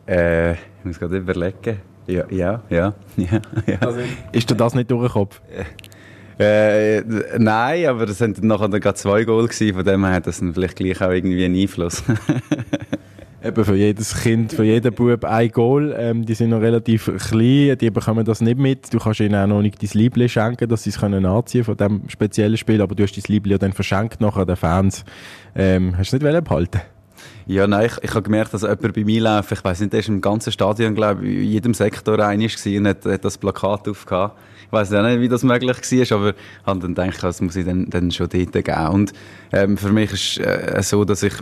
Äh, 0.07 0.53
ich 0.53 0.85
muss 0.85 0.99
gerade 0.99 1.19
überlegen. 1.19 1.81
Ja, 2.07 2.25
ja, 2.31 2.63
ja. 2.69 2.95
ja, 3.17 3.41
ja. 3.67 3.79
Also, 3.81 4.01
ist 4.33 4.51
dir 4.51 4.57
das 4.57 4.75
nicht 4.75 4.91
durch 4.91 5.03
den 5.03 5.13
Kopf? 5.13 5.41
Äh, 6.39 7.03
nein, 7.39 7.87
aber 7.87 8.09
es 8.09 8.19
sind 8.19 8.43
nachher 8.43 8.69
dann 8.69 8.95
zwei 8.95 9.25
Goal 9.25 9.47
gewesen, 9.47 9.75
von 9.75 9.85
dem 9.85 10.05
her 10.05 10.15
hat 10.15 10.27
das 10.27 10.41
dann 10.41 10.55
vielleicht 10.55 10.77
gleich 10.77 11.01
auch 11.03 11.11
irgendwie 11.11 11.45
einen 11.45 11.55
Einfluss. 11.55 12.03
Eben 13.45 13.65
für 13.65 13.75
jedes 13.75 14.23
Kind, 14.23 14.53
für 14.53 14.65
jeden 14.65 14.93
Bub 14.93 15.25
ein 15.25 15.51
Goal. 15.51 15.95
Ähm, 15.99 16.27
die 16.27 16.35
sind 16.35 16.51
noch 16.51 16.61
relativ 16.61 17.11
klein, 17.29 17.77
die 17.79 17.91
bekommen 17.91 18.25
das 18.25 18.41
nicht 18.41 18.59
mit. 18.59 18.93
Du 18.93 18.99
kannst 18.99 19.21
ihnen 19.21 19.35
auch 19.35 19.47
noch 19.47 19.63
nicht 19.63 19.83
dein 19.83 19.91
Liebling 19.93 20.29
schenken, 20.29 20.69
dass 20.69 20.83
sie 20.83 20.91
es 20.91 21.01
können 21.01 21.25
anziehen 21.25 21.65
von 21.65 21.77
diesem 21.77 22.09
speziellen 22.09 22.57
Spiel, 22.57 22.83
aber 22.83 22.95
du 22.95 23.03
hast 23.03 23.17
dein 23.17 23.25
Liebling 23.29 23.53
ja 23.53 23.59
dann 23.59 23.73
verschenkt 23.73 24.21
nachher 24.21 24.45
den 24.45 24.57
Fans. 24.57 25.05
Ähm, 25.55 25.97
hast 25.97 26.13
du 26.13 26.17
es 26.17 26.23
nicht 26.23 26.45
behalten 26.45 26.81
ja, 27.51 27.67
nein, 27.67 27.87
ich, 27.87 28.05
ich 28.05 28.11
habe 28.11 28.23
gemerkt, 28.23 28.55
dass 28.55 28.63
jemand 28.63 28.95
bei 28.95 29.03
mir 29.03 29.23
läuft, 29.23 29.51
ich 29.51 29.65
weiß 29.65 29.81
nicht, 29.81 29.93
der 29.93 30.01
ist 30.01 30.09
im 30.09 30.21
ganzen 30.21 30.53
Stadion, 30.53 30.95
glaube 30.95 31.27
ich, 31.27 31.35
in 31.35 31.51
jedem 31.51 31.75
Sektor 31.75 32.21
ein 32.21 32.41
war 32.41 32.79
und 32.79 32.87
hat, 32.87 33.05
hat 33.05 33.25
das 33.25 33.39
Plakat 33.39 33.89
aufgehabt. 33.89 34.39
Ich 34.67 34.73
weiß 34.73 34.91
nicht, 34.91 35.21
wie 35.21 35.29
das 35.29 35.43
möglich 35.43 35.77
war, 35.77 36.17
aber 36.17 36.35
habe 36.65 36.79
dann 36.79 36.95
gedacht, 36.95 37.25
das 37.25 37.41
muss 37.41 37.57
ich 37.57 37.67
dann, 37.67 37.91
dann 37.91 38.13
schon 38.13 38.29
dort 38.29 38.53
geben. 38.53 38.87
Und 38.93 39.13
ähm, 39.53 39.77
für 39.77 39.91
mich 39.91 40.13
ist 40.13 40.39
es 40.39 40.47
äh, 40.47 40.83
so, 40.83 41.05
dass 41.05 41.25
ich 41.25 41.35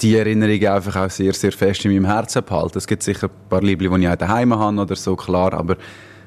die 0.00 0.16
Erinnerungen 0.16 0.68
einfach 0.68 0.94
auch 0.94 1.10
sehr, 1.10 1.32
sehr 1.32 1.50
fest 1.50 1.84
in 1.84 1.92
meinem 1.92 2.04
Herzen 2.04 2.44
behalte. 2.44 2.78
Es 2.78 2.86
gibt 2.86 3.02
sicher 3.02 3.26
ein 3.26 3.48
paar 3.48 3.62
Liebling, 3.62 3.96
die 3.96 4.06
ich 4.06 4.08
auch 4.08 4.16
daheim 4.16 4.54
habe 4.56 4.80
oder 4.80 4.94
so, 4.94 5.16
klar, 5.16 5.54
aber 5.54 5.76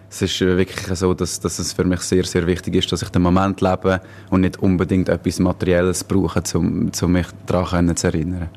es 0.09 0.21
ist 0.21 0.41
äh, 0.41 0.57
wirklich 0.57 0.97
so, 0.97 1.13
dass, 1.13 1.39
dass 1.39 1.59
es 1.59 1.73
für 1.73 1.83
mich 1.83 2.01
sehr, 2.01 2.23
sehr 2.23 2.47
wichtig 2.47 2.75
ist, 2.75 2.91
dass 2.91 3.01
ich 3.01 3.09
den 3.09 3.21
Moment 3.21 3.61
lebe 3.61 4.01
und 4.29 4.41
nicht 4.41 4.57
unbedingt 4.59 5.09
etwas 5.09 5.39
Materielles 5.39 6.03
brauche, 6.03 6.41
um, 6.55 6.91
um 7.01 7.11
mich 7.11 7.27
daran 7.45 7.95
zu 7.95 8.07
erinnern. 8.07 8.49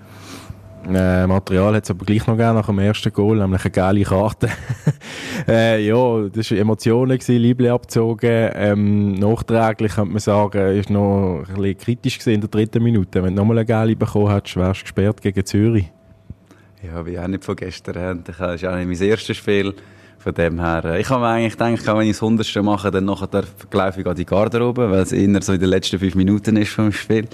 Äh, 0.88 1.26
Material 1.26 1.74
hat 1.74 1.84
es 1.84 1.90
aber 1.90 2.06
gleich 2.06 2.26
noch 2.26 2.36
gegeben 2.36 2.54
nach 2.54 2.66
dem 2.66 2.78
ersten 2.78 3.12
Goal, 3.12 3.36
nämlich 3.36 3.64
eine 3.64 3.70
geile 3.70 4.02
Karte. 4.02 4.48
äh, 5.48 5.86
ja, 5.86 6.28
das 6.28 6.50
waren 6.50 6.58
Emotionen, 6.58 7.18
gewesen, 7.18 7.36
Liebling 7.36 7.70
abgezogen. 7.70 8.50
Ähm, 8.54 9.12
nachträglich 9.14 9.94
könnte 9.94 10.12
man 10.12 10.20
sagen, 10.20 10.76
ist 10.76 10.88
noch 10.88 11.44
ein 11.46 11.54
bisschen 11.54 11.78
kritisch 11.78 12.18
gewesen 12.18 12.34
in 12.34 12.40
der 12.40 12.48
dritten 12.48 12.82
Minute. 12.82 13.22
Wenn 13.22 13.36
du 13.36 13.42
nochmal 13.42 13.58
eine 13.58 13.66
geile 13.66 13.94
bekommen 13.94 14.32
hättest, 14.32 14.56
wärst 14.56 14.80
du 14.80 14.84
gesperrt 14.84 15.20
gegen 15.20 15.44
Zürich. 15.44 15.92
Ja, 16.82 17.04
wie 17.04 17.18
auch 17.18 17.28
nicht 17.28 17.44
von 17.44 17.56
gestern. 17.56 18.24
Das 18.24 18.36
ist 18.54 18.64
auch 18.64 18.76
nicht 18.76 19.00
mein 19.00 19.08
erstes 19.08 19.36
Spiel. 19.36 19.74
Von 20.22 20.34
dem 20.34 20.60
her, 20.60 20.98
ich 20.98 21.08
habe 21.08 21.26
eigentlich 21.26 21.56
gedacht, 21.56 21.96
wenn 21.96 22.02
ich 22.02 22.12
das 22.12 22.20
Hundertste 22.20 22.62
mache, 22.62 22.90
dann 22.90 23.06
nachher 23.06 23.42
laufe 23.72 24.00
ich 24.02 24.06
an 24.06 24.14
die 24.14 24.26
Garderobe, 24.26 24.90
weil 24.90 25.00
es 25.00 25.12
eher 25.12 25.40
so 25.40 25.54
in 25.54 25.60
den 25.60 25.70
letzten 25.70 25.98
fünf 25.98 26.14
Minuten 26.14 26.58
ist 26.58 26.72
vom 26.72 26.92
Spiel. 26.92 27.26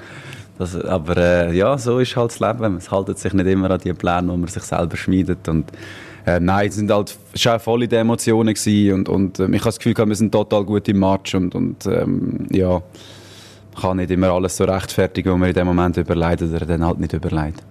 Das, 0.56 0.80
aber 0.80 1.16
äh, 1.16 1.56
ja, 1.56 1.76
so 1.78 1.98
ist 1.98 2.14
halt 2.14 2.30
das 2.30 2.38
Leben. 2.38 2.76
Es 2.76 2.92
haltet 2.92 3.18
sich 3.18 3.32
nicht 3.32 3.46
immer 3.48 3.72
an 3.72 3.80
die 3.80 3.92
Pläne, 3.92 4.30
die 4.32 4.38
man 4.38 4.46
sich 4.46 4.62
selber 4.62 4.96
schmiedet. 4.96 5.48
Und, 5.48 5.72
äh, 6.26 6.38
nein, 6.38 6.68
es 6.68 6.76
sind 6.76 6.92
halt 6.92 7.18
schon 7.34 7.58
voll 7.58 7.88
die 7.88 7.96
Emotionen 7.96 8.54
gewesen 8.54 8.94
und, 8.94 9.08
und 9.08 9.40
äh, 9.40 9.46
ich 9.46 9.60
habe 9.60 9.64
das 9.64 9.78
Gefühl, 9.80 10.06
wir 10.06 10.14
sind 10.14 10.30
total 10.30 10.64
gut 10.64 10.88
im 10.88 11.00
Match 11.00 11.34
und, 11.34 11.56
und 11.56 11.86
ähm, 11.86 12.46
ja, 12.52 12.80
kann 13.80 13.96
nicht 13.96 14.12
immer 14.12 14.30
alles 14.30 14.56
so 14.56 14.62
rechtfertigen, 14.62 15.32
was 15.32 15.38
man 15.40 15.48
in 15.48 15.54
dem 15.54 15.66
Moment 15.66 15.96
überleidet 15.96 16.54
oder 16.54 16.64
dann 16.64 16.86
halt 16.86 17.00
nicht 17.00 17.12
überleidet. 17.12 17.64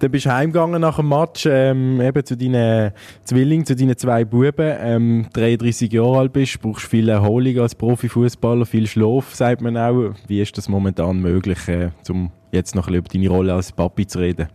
Dann 0.00 0.10
bist 0.10 0.24
du 0.24 0.32
heimgegangen 0.32 0.80
nach 0.80 0.96
dem 0.96 1.10
Match, 1.10 1.44
ähm, 1.44 2.00
eben 2.00 2.24
zu 2.24 2.34
deinen 2.34 2.92
Zwillingen, 3.24 3.66
zu 3.66 3.76
deinen 3.76 3.98
zwei 3.98 4.24
Buben. 4.24 4.54
Ähm, 4.58 5.26
33 5.34 5.92
Jahre 5.92 6.20
alt 6.20 6.32
bist, 6.32 6.58
brauchst 6.62 6.86
viel 6.86 7.10
Erholung 7.10 7.58
als 7.58 7.74
Profifußballer, 7.74 8.64
viel 8.64 8.86
Schlaf, 8.86 9.34
sagt 9.34 9.60
man 9.60 9.76
auch. 9.76 10.14
Wie 10.26 10.40
ist 10.40 10.56
das 10.56 10.70
momentan 10.70 11.20
möglich, 11.20 11.68
äh, 11.68 11.90
um 12.08 12.30
jetzt 12.50 12.74
noch 12.74 12.88
ein 12.88 12.94
über 12.94 13.08
deine 13.12 13.28
Rolle 13.28 13.52
als 13.52 13.72
Papi 13.72 14.06
zu 14.06 14.20
reden? 14.20 14.48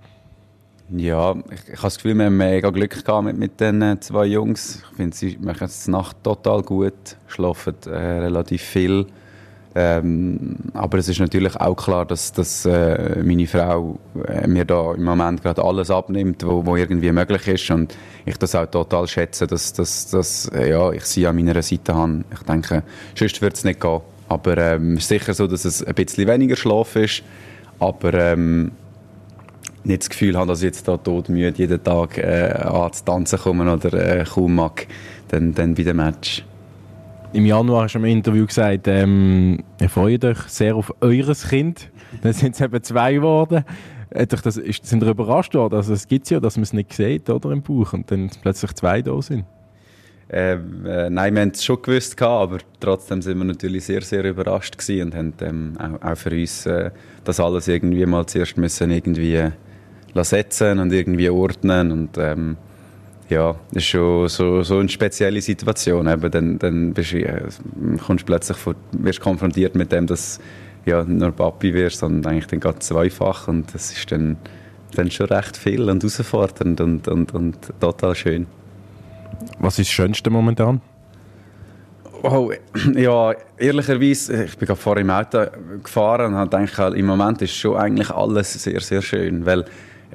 Ja, 0.89 1.35
ich, 1.51 1.59
ich 1.61 1.77
habe 1.77 1.81
das 1.83 1.97
Gefühl, 1.97 2.15
wir 2.15 2.25
haben 2.25 2.37
mega 2.37 2.71
Glück 2.71 3.05
gehabt 3.05 3.25
mit, 3.25 3.37
mit 3.37 3.59
den 3.59 3.83
äh, 3.83 3.99
zwei 3.99 4.25
Jungs. 4.25 4.83
Ich 4.89 4.97
finde, 4.97 5.15
sie 5.15 5.37
machen 5.39 5.65
es 5.65 5.87
Nacht 5.87 6.23
total 6.23 6.63
gut, 6.63 7.17
schlafen 7.27 7.75
äh, 7.85 7.89
relativ 7.89 8.63
viel. 8.63 9.05
Ähm, 9.77 10.55
aber 10.73 10.99
es 10.99 11.09
ist 11.09 11.19
natürlich 11.19 11.57
auch 11.57 11.75
klar, 11.75 12.05
dass, 12.05 12.31
dass 12.31 12.65
äh, 12.65 13.21
meine 13.23 13.45
Frau 13.45 13.99
äh, 14.25 14.47
mir 14.47 14.63
da 14.63 14.93
im 14.93 15.03
Moment 15.03 15.43
gerade 15.43 15.61
alles 15.61 15.91
abnimmt, 15.91 16.45
wo, 16.45 16.65
wo 16.65 16.77
irgendwie 16.77 17.11
möglich 17.11 17.45
ist 17.49 17.69
und 17.71 17.93
ich 18.25 18.37
das 18.37 18.55
auch 18.55 18.67
total 18.67 19.05
schätze, 19.05 19.47
dass, 19.47 19.73
dass, 19.73 20.09
dass 20.09 20.47
äh, 20.55 20.69
ja, 20.69 20.91
ich 20.91 21.03
sie 21.03 21.27
an 21.27 21.35
meiner 21.35 21.61
Seite 21.61 21.93
habe. 21.93 22.23
Ich 22.33 22.43
denke, 22.43 22.83
sonst 23.15 23.41
wird 23.41 23.55
es 23.57 23.65
nicht 23.65 23.81
gehen. 23.81 23.99
Aber 24.29 24.57
ähm, 24.57 24.93
es 24.93 25.03
ist 25.03 25.09
sicher 25.09 25.33
so, 25.33 25.45
dass 25.45 25.65
es 25.65 25.83
ein 25.83 25.93
bisschen 25.93 26.25
weniger 26.25 26.55
Schlaf 26.55 26.95
ist, 26.95 27.23
aber 27.77 28.13
ähm, 28.13 28.71
nicht 29.83 30.03
das 30.03 30.09
Gefühl 30.09 30.37
habe, 30.37 30.47
dass 30.47 30.59
ich 30.59 30.67
jetzt 30.67 30.87
da 30.87 30.95
todmüde 30.95 31.53
jeden 31.57 31.83
Tag 31.83 32.17
äh, 32.17 32.53
an 32.53 32.93
zu 32.93 33.03
tanzen 33.03 33.39
komme 33.39 33.71
oder 33.71 33.93
äh, 33.93 34.23
kaum 34.23 34.55
mag, 34.55 34.87
dann, 35.27 35.53
dann 35.53 35.75
bei 35.75 35.83
dem 35.83 35.97
Match 35.97 36.45
im 37.35 37.45
Januar 37.45 37.83
hast 37.83 37.93
du 37.93 37.99
im 37.99 38.05
Interview 38.05 38.45
gesagt, 38.45 38.87
ähm, 38.87 39.61
ihr 39.81 39.89
freut 39.89 40.23
euch 40.23 40.39
sehr 40.47 40.75
auf 40.75 40.93
eures 41.01 41.49
Kind. 41.49 41.91
Dann 42.21 42.31
sind 42.31 42.55
es 42.55 42.61
eben 42.61 42.81
zwei 42.81 43.13
geworden. 43.13 43.65
Das, 44.09 44.55
ist, 44.55 44.85
sind 44.85 45.03
ihr 45.03 45.09
überrascht 45.09 45.53
worden? 45.53 45.75
Also 45.75 45.93
es 45.93 46.07
gibt 46.07 46.29
ja, 46.29 46.39
dass 46.39 46.55
man 46.55 46.63
es 46.63 46.71
nicht 46.71 46.93
sieht 46.93 47.29
oder, 47.29 47.51
im 47.51 47.61
Buch 47.61 47.91
und 47.91 48.09
dann 48.09 48.31
plötzlich 48.41 48.73
zwei 48.75 49.01
da 49.01 49.21
sind. 49.21 49.43
Ähm, 50.29 50.85
äh, 50.85 51.09
nein, 51.09 51.35
wir 51.35 51.41
haben 51.41 51.51
es 51.53 51.63
schon 51.63 51.81
gewusst, 51.81 52.19
aber 52.21 52.59
trotzdem 52.79 53.21
sind 53.21 53.37
wir 53.37 53.45
natürlich 53.45 53.83
sehr, 53.83 54.01
sehr 54.01 54.23
überrascht 54.23 54.77
und 54.89 55.13
haben 55.13 55.33
ähm, 55.41 55.77
auch, 55.77 56.11
auch, 56.11 56.17
für 56.17 56.31
uns 56.31 56.65
äh, 56.65 56.91
das 57.25 57.39
alles 57.41 57.67
irgendwie 57.67 58.05
mal 58.05 58.25
zuerst 58.25 58.57
müssen 58.57 58.91
irgendwie 58.91 59.35
äh, 59.35 59.51
setzen 60.23 60.79
und 60.79 60.93
irgendwie 60.93 61.29
ordnen 61.29 61.91
und 61.91 62.17
ähm, 62.17 62.57
ja, 63.29 63.55
das 63.71 63.83
ist 63.83 63.85
schon 63.85 64.27
so, 64.27 64.61
so 64.63 64.77
eine 64.77 64.89
spezielle 64.89 65.41
Situation. 65.41 66.07
Eben, 66.07 66.31
dann 66.31 66.59
dann 66.59 66.93
bist 66.93 67.13
du, 67.13 67.23
äh, 67.23 67.41
kommst 68.05 68.23
du 68.23 68.25
plötzlich 68.25 68.57
vor, 68.57 68.75
wirst 68.91 69.19
konfrontiert 69.19 69.75
mit 69.75 69.91
dem, 69.91 70.05
dass 70.07 70.39
ja, 70.85 71.03
nur 71.03 71.31
Papi 71.31 71.73
wirst, 71.73 71.99
sondern 71.99 72.31
eigentlich 72.31 72.47
dann 72.47 72.59
gerade 72.59 72.79
zweifach. 72.79 73.47
Und 73.47 73.73
das 73.73 73.91
ist 73.91 74.11
dann, 74.11 74.37
dann 74.95 75.09
schon 75.09 75.27
recht 75.27 75.57
viel 75.57 75.89
und 75.89 76.03
herausfordernd 76.03 76.79
und, 76.81 77.07
und, 77.07 77.33
und 77.33 77.57
total 77.79 78.15
schön. 78.15 78.47
Was 79.59 79.79
ist 79.79 79.89
das 79.89 79.93
Schönste 79.93 80.29
momentan? 80.29 80.81
Oh, 82.21 82.51
ja, 82.95 83.33
ehrlicherweise, 83.57 84.45
ich 84.45 84.57
bin 84.57 84.67
gerade 84.67 84.79
vorher 84.79 85.01
im 85.01 85.09
Auto 85.09 85.45
gefahren 85.83 86.33
und 86.33 86.35
habe 86.35 86.65
gedacht, 86.65 86.95
im 86.95 87.05
Moment 87.05 87.41
ist 87.41 87.55
schon 87.55 87.75
eigentlich 87.75 88.09
alles 88.11 88.53
sehr, 88.53 88.79
sehr 88.81 89.01
schön, 89.01 89.45
weil 89.45 89.65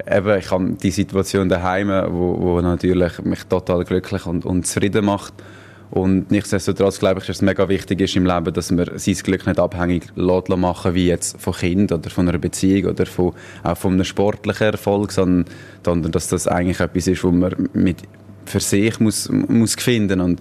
eben, 0.09 0.37
ich 0.37 0.51
habe 0.51 0.71
die 0.81 0.91
Situation 0.91 1.49
daheim, 1.49 1.89
wo, 2.11 2.39
wo 2.39 2.61
natürlich 2.61 3.19
mich 3.23 3.43
total 3.45 3.83
glücklich 3.83 4.25
und, 4.25 4.45
und 4.45 4.65
zufrieden 4.65 5.05
macht. 5.05 5.33
Und 5.91 6.31
nichtsdestotrotz 6.31 6.99
glaube 6.99 7.19
ich, 7.19 7.27
dass 7.27 7.37
es 7.37 7.41
mega 7.41 7.67
wichtig 7.67 7.99
ist 7.99 8.15
im 8.15 8.25
Leben, 8.25 8.53
dass 8.53 8.71
man 8.71 8.89
sein 8.95 9.13
Glück 9.15 9.45
nicht 9.45 9.59
abhängig 9.59 10.07
machen 10.15 10.93
wie 10.95 11.07
jetzt 11.07 11.39
von 11.41 11.53
Kind 11.53 11.91
oder 11.91 12.09
von 12.09 12.29
einer 12.29 12.37
Beziehung 12.37 12.91
oder 12.91 13.05
von, 13.05 13.33
auch 13.63 13.77
von 13.77 13.93
einem 13.93 14.05
sportlichen 14.05 14.67
Erfolg, 14.67 15.11
sondern, 15.11 15.53
sondern 15.83 16.13
dass 16.13 16.29
das 16.29 16.47
eigentlich 16.47 16.79
etwas 16.79 17.07
ist, 17.07 17.23
wo 17.25 17.31
man 17.31 17.69
mit 17.73 17.97
für 18.45 18.61
sich 18.61 18.99
muss, 19.01 19.29
muss 19.29 19.75
finden 19.75 20.21
und 20.21 20.39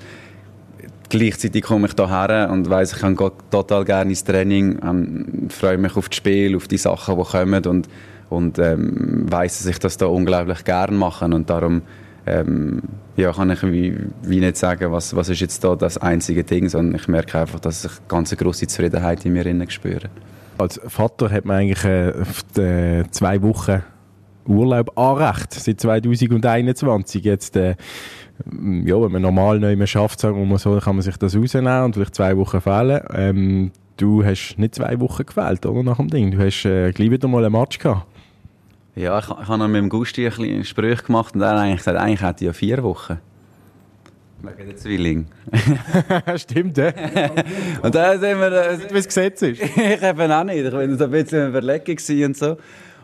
gleichzeitig 1.09 1.65
komme 1.65 1.89
ich 1.89 1.95
hierher 1.97 2.49
und 2.51 2.71
weiß 2.71 2.93
ich 2.93 2.99
kann 3.01 3.17
total 3.51 3.85
gerne 3.85 4.11
ins 4.11 4.23
Training, 4.23 4.79
ähm, 4.83 5.49
freue 5.51 5.79
mich 5.79 5.97
auf 5.97 6.09
das 6.09 6.17
Spiel, 6.17 6.57
auf 6.57 6.69
die 6.69 6.79
Sachen, 6.79 7.19
die 7.19 7.25
kommen 7.25 7.65
und 7.67 7.89
und 8.31 8.59
ähm, 8.59 9.31
weiß, 9.31 9.59
dass 9.59 9.67
ich 9.67 9.79
das 9.79 9.97
da 9.97 10.07
unglaublich 10.07 10.65
gern 10.65 10.97
mache 10.97 11.27
und 11.27 11.51
darum 11.51 11.83
ähm, 12.27 12.83
ja, 13.17 13.33
kann 13.33 13.51
ich 13.51 13.63
wie, 13.63 13.97
wie 14.23 14.41
nicht 14.41 14.57
sagen, 14.57 14.93
was, 14.93 15.15
was 15.15 15.29
ist 15.29 15.41
jetzt 15.41 15.65
da 15.65 15.75
das 15.75 15.99
einzige 15.99 16.45
Ding, 16.45 16.69
sondern 16.69 16.95
ich 16.99 17.09
merke 17.09 17.41
einfach, 17.41 17.61
dass 17.61 17.85
ich 17.85 17.93
ganz 18.09 18.35
große 18.35 18.67
Zufriedenheit 18.67 19.25
in 19.25 19.33
mir 19.33 19.47
innen 19.47 19.69
spüre. 19.69 20.09
Als 20.59 20.81
Vater 20.87 21.31
hat 21.31 21.45
man 21.45 21.57
eigentlich 21.57 21.85
äh, 21.85 23.05
zwei 23.11 23.43
Wochen 23.43 23.83
Urlaub 24.47 24.99
anrecht 24.99 25.53
seit 25.55 25.81
2021. 25.81 27.25
Jetzt, 27.25 27.57
äh, 27.57 27.77
ja, 28.85 29.01
wenn 29.01 29.13
man 29.13 29.23
normal 29.23 29.59
neu 29.59 29.77
mehr 29.77 29.87
schafft, 29.87 30.21
sagen 30.21 30.39
wir 30.39 30.47
mal 30.47 30.59
so, 30.59 30.79
kann 30.79 30.97
man 30.97 31.03
sich 31.03 31.17
das 31.17 31.37
rausnehmen 31.37 31.85
und 31.85 31.95
vielleicht 31.95 32.15
zwei 32.15 32.37
Wochen 32.37 32.61
fehlen. 32.61 33.01
Ähm, 33.15 33.73
du 33.97 34.25
hast 34.25 34.57
nicht 34.59 34.75
zwei 34.75 34.99
Wochen 35.01 35.27
gefehlt, 35.27 35.67
oder, 35.67 35.83
nach 35.83 35.97
dem 35.97 36.09
Ding. 36.09 36.31
Du 36.31 36.39
hast 36.39 36.65
äh, 36.65 36.93
gleich 36.93 37.11
wieder 37.11 37.29
mal 37.29 37.45
ein 37.45 37.53
Match 37.53 37.79
gehabt. 37.79 38.07
Ja, 38.97 39.19
ich, 39.19 39.25
ich 39.25 39.49
habe 39.49 39.69
mit 39.69 39.79
dem 39.79 39.89
Gusti 39.89 40.27
ein 40.27 40.35
bisschen 40.35 40.65
Sprüche 40.65 41.05
gemacht 41.05 41.35
und 41.35 41.43
er 41.43 41.51
hat 41.51 41.59
eigentlich 41.59 41.79
gesagt, 41.79 41.99
eigentlich 41.99 42.23
hätte 42.23 42.45
ich 42.45 42.47
ja 42.47 42.53
vier 42.53 42.83
Wochen. 42.83 43.19
Wegen 44.43 44.69
der 44.69 44.77
Zwilling. 44.77 45.27
Stimmt, 46.37 46.79
ja. 46.79 46.87
und 47.83 47.95
dann 47.95 48.21
sind 48.21 48.39
wir... 48.39 48.53
Äh, 48.53 48.79
wie 48.89 48.95
das 48.95 49.07
Gesetz 49.07 49.43
ist. 49.43 49.63
ich 49.77 50.03
eben 50.03 50.33
auch 50.33 50.45
nicht. 50.45 50.65
Ich 50.65 50.71
bin 50.71 50.99
so 50.99 51.05
ein 51.05 51.11
bisschen 51.11 51.49
Überlegen 51.49 52.25
und 52.25 52.37
so. 52.37 52.57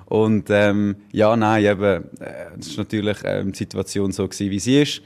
Und 0.06 0.48
ähm, 0.50 0.96
ja, 1.12 1.36
nein, 1.36 1.64
eben, 1.64 2.04
äh, 2.20 2.58
es 2.58 2.76
war 2.76 2.84
natürlich 2.84 3.18
ähm, 3.24 3.52
die 3.52 3.58
Situation 3.58 4.12
so, 4.12 4.26
gewesen, 4.26 4.50
wie 4.50 4.58
sie 4.58 4.82
ist. 4.82 5.02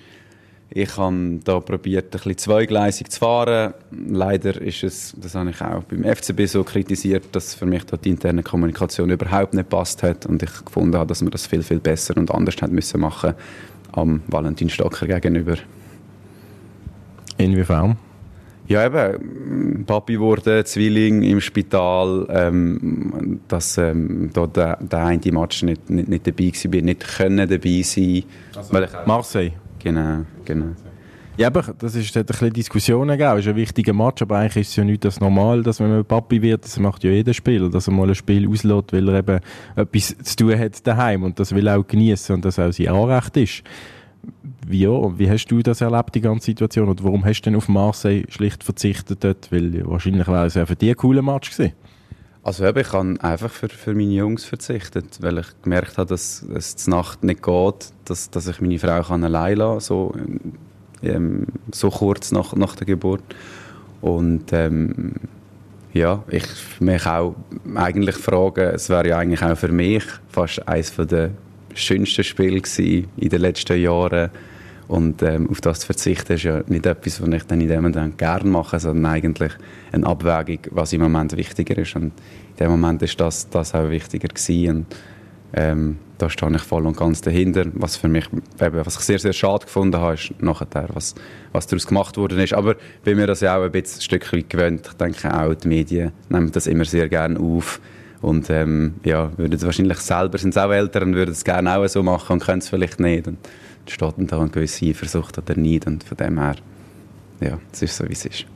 Ich 0.73 0.97
habe 0.97 1.41
da 1.43 1.59
probiert, 1.59 2.07
ein 2.07 2.11
bisschen 2.11 2.39
zweigleisig 2.39 3.11
zu 3.11 3.19
fahren. 3.19 3.75
Leider 3.91 4.61
ist 4.61 4.85
es, 4.85 5.15
das 5.21 5.35
habe 5.35 5.51
ich 5.51 5.61
auch 5.61 5.83
beim 5.83 6.05
FCB 6.05 6.47
so 6.47 6.63
kritisiert, 6.63 7.25
dass 7.33 7.57
für 7.57 7.67
mich 7.67 7.85
dort 7.87 8.05
die 8.05 8.11
interne 8.11 8.45
Kommunikation 8.45 9.11
überhaupt 9.11 9.53
nicht 9.53 9.69
passt 9.69 10.05
hat 10.05 10.27
und 10.27 10.45
ich 10.45 10.65
gefunden 10.65 10.97
habe, 10.97 11.09
dass 11.09 11.23
man 11.23 11.33
das 11.33 11.47
viel, 11.47 11.65
viel 11.65 11.81
besser 11.81 12.17
und 12.17 12.31
anders 12.31 12.55
hätte 12.55 12.69
müssen 12.69 13.01
machen 13.01 13.35
am 13.91 14.23
Valentin 14.29 14.69
Stocker 14.69 15.09
gegenüber. 15.09 15.57
Inwiefern? 17.37 17.97
Ja, 18.69 18.87
eben, 18.87 19.85
Papi 19.85 20.21
wurde, 20.21 20.63
Zwilling 20.63 21.25
im 21.25 21.41
Spital, 21.41 22.29
ähm, 22.31 23.41
dass 23.49 23.77
ähm, 23.77 24.31
da 24.33 24.47
der, 24.47 24.77
der 24.81 25.07
eine 25.07 25.33
Match 25.33 25.65
nicht, 25.65 25.91
nicht, 25.91 26.09
nicht 26.09 26.27
dabei 26.29 26.53
war, 26.53 26.83
nicht 26.83 27.17
können 27.17 27.49
dabei 27.49 27.83
sein. 27.83 28.23
Also, 28.55 28.87
Marseille? 29.07 29.51
Genau, 29.83 30.25
genau. 30.45 30.75
Ja, 31.37 31.47
aber 31.47 31.63
das 31.79 31.95
ist, 31.95 32.15
hat 32.17 32.25
ein 32.25 32.27
bisschen 32.27 32.53
Diskussionen 32.53 33.17
gegeben. 33.17 33.39
Es 33.39 33.47
ist 33.47 33.51
ein 33.51 33.57
wichtiger 33.57 33.95
Match, 33.95 34.21
aber 34.21 34.39
eigentlich 34.39 34.57
ist 34.63 34.69
es 34.71 34.77
ja 34.77 34.85
nicht 34.85 35.05
das 35.05 35.21
normal, 35.21 35.63
dass 35.63 35.81
wenn 35.81 35.89
man 35.89 36.05
Papi 36.05 36.43
wird, 36.43 36.65
das 36.65 36.79
macht 36.79 37.03
ja 37.03 37.11
jeder 37.11 37.33
Spieler, 37.33 37.71
dass 37.71 37.89
er 37.89 37.95
mal 37.95 38.09
ein 38.09 38.15
Spiel 38.15 38.47
auslässt, 38.47 38.93
weil 38.93 39.09
er 39.09 39.19
eben 39.21 39.41
etwas 39.75 40.19
zu 40.19 40.37
tun 40.37 40.59
hat 40.59 40.87
daheim 40.87 41.23
und 41.23 41.41
das 41.41 41.55
will 41.55 41.67
er 41.67 41.79
auch 41.79 41.87
genießen 41.87 42.35
und 42.35 42.45
das 42.45 42.59
auch 42.59 42.73
sein 42.73 42.89
Anrecht 42.89 43.37
ist. 43.39 43.63
Wie, 44.67 44.87
wie 44.87 45.31
hast 45.31 45.47
du 45.47 45.63
das 45.63 45.81
erlebt, 45.81 46.15
die 46.15 46.21
ganze 46.21 46.47
Situation? 46.47 46.91
Und 46.91 47.03
warum 47.03 47.25
hast 47.25 47.41
du 47.41 47.51
denn 47.51 47.57
auf 47.57 47.69
Marseille 47.69 48.25
schlicht 48.29 48.63
verzichtet 48.63 49.25
dort? 49.25 49.51
Weil 49.51 49.89
wahrscheinlich 49.89 50.29
wäre 50.29 50.45
es 50.45 50.55
ja 50.55 50.67
für 50.67 50.77
dich 50.77 50.91
ein 50.91 50.97
cooler 50.97 51.23
Match 51.23 51.51
gewesen. 51.51 51.73
Also 52.51 52.67
eben, 52.67 52.81
ich 52.81 52.93
habe 52.93 53.15
einfach 53.21 53.49
für, 53.49 53.69
für 53.69 53.95
meine 53.95 54.13
Jungs 54.13 54.45
verzichtet, 54.45 55.19
weil 55.21 55.39
ich 55.39 55.47
gemerkt 55.63 55.99
habe, 55.99 56.09
dass 56.09 56.45
es 56.53 56.75
die 56.75 56.91
Nacht 56.91 57.23
nicht 57.23 57.45
geht, 57.45 57.93
dass, 58.07 58.29
dass 58.29 58.49
ich 58.49 58.61
meine 58.61 58.77
Frau 58.77 59.03
kann 59.03 59.23
allein 59.23 59.59
lassen 59.59 59.79
so, 59.79 60.13
ähm, 61.01 61.47
so 61.71 61.91
kurz 61.91 62.33
nach, 62.33 62.53
nach 62.55 62.75
der 62.75 62.89
Geburt. 62.89 63.23
Und 64.01 64.53
ähm, 64.53 65.13
ja, 65.93 66.25
ich 66.29 66.45
mich 66.81 67.07
auch 67.07 67.37
eigentlich 67.77 68.17
frage, 68.17 68.73
es 68.73 68.89
wäre 68.89 69.11
ja 69.11 69.19
eigentlich 69.19 69.43
auch 69.45 69.57
für 69.57 69.71
mich 69.71 70.03
fast 70.29 70.67
eines 70.67 70.97
der 70.97 71.31
schönsten 71.75 72.25
Spiele 72.25 72.63
in 73.17 73.29
den 73.29 73.41
letzten 73.41 73.81
Jahren 73.81 74.31
und 74.91 75.23
ähm, 75.23 75.49
auf 75.49 75.61
das 75.61 75.79
zu 75.79 75.87
verzichten 75.87 76.33
ist 76.33 76.43
ja 76.43 76.65
nicht 76.67 76.85
etwas, 76.85 77.23
was 77.23 77.29
ich 77.29 77.45
dann 77.45 77.61
in 77.61 77.69
dem 77.69 77.85
Moment 77.85 78.19
gerne 78.19 78.51
mache, 78.51 78.81
sondern 78.81 79.07
eigentlich 79.07 79.53
eine 79.93 80.05
Abwägung, 80.05 80.59
was 80.73 80.93
im 80.93 81.01
Moment 81.01 81.37
wichtiger 81.37 81.79
ist. 81.79 81.95
Und 81.95 82.07
in 82.07 82.57
dem 82.59 82.71
Moment 82.73 83.01
ist 83.03 83.21
das, 83.21 83.49
das 83.49 83.73
auch 83.73 83.89
wichtiger 83.89 84.27
gewesen. 84.27 84.79
Und, 84.79 84.87
ähm, 85.53 85.99
da 86.19 86.29
stehe 86.29 86.53
ich 86.57 86.63
voll 86.63 86.87
und 86.89 86.97
ganz 86.97 87.21
dahinter. 87.21 87.67
Was 87.75 87.99
für 87.99 88.09
mich, 88.09 88.27
eben, 88.61 88.85
was 88.85 88.97
ich 88.97 89.03
sehr, 89.03 89.21
sehr 89.21 89.33
schade 89.33 89.67
gefunden 89.67 90.01
habe, 90.01 90.15
ist 90.15 90.35
nachher, 90.43 90.89
was, 90.93 91.15
was 91.53 91.69
daraus 91.69 91.87
gemacht 91.87 92.17
worden 92.17 92.41
ist. 92.41 92.55
Aber 92.55 92.75
bin 93.05 93.17
mir 93.17 93.29
das 93.29 93.43
ja 93.43 93.57
auch 93.57 93.63
ein 93.63 93.71
bisschen 93.71 94.01
ein 94.01 94.03
Stück 94.03 94.33
weit 94.33 94.51
gewöhnt. 94.51 94.89
Ich 94.89 94.95
denke 94.95 95.33
auch, 95.33 95.55
die 95.55 95.69
Medien 95.69 96.11
nehmen 96.29 96.51
das 96.51 96.67
immer 96.67 96.85
sehr 96.85 97.09
gerne 97.09 97.39
auf. 97.39 97.81
Und 98.23 98.51
ähm, 98.51 98.95
ja, 99.05 99.31
würden 99.39 99.55
es 99.55 99.65
wahrscheinlich 99.65 99.99
selber, 99.99 100.37
sind 100.37 100.59
auch 100.59 100.73
Eltern, 100.73 101.15
würden 101.15 101.31
es 101.31 101.45
gerne 101.45 101.77
auch 101.77 101.87
so 101.87 102.03
machen 102.03 102.33
und 102.33 102.43
können 102.43 102.59
es 102.59 102.69
vielleicht 102.69 102.99
nicht. 102.99 103.29
Und, 103.29 103.39
steht 103.87 104.19
dann 104.19 104.27
da 104.27 104.41
eine 104.41 104.51
gewisse 104.51 104.87
Eifersucht 104.87 105.39
oder 105.39 105.57
Neid 105.57 105.87
und 105.87 106.05
von 106.05 106.17
dem 106.17 106.39
her, 106.39 106.57
ja, 107.41 107.59
es 107.73 107.83
ist 107.83 107.97
so, 107.97 108.09
wie 108.09 108.13
es 108.13 108.25
ist. 108.25 108.47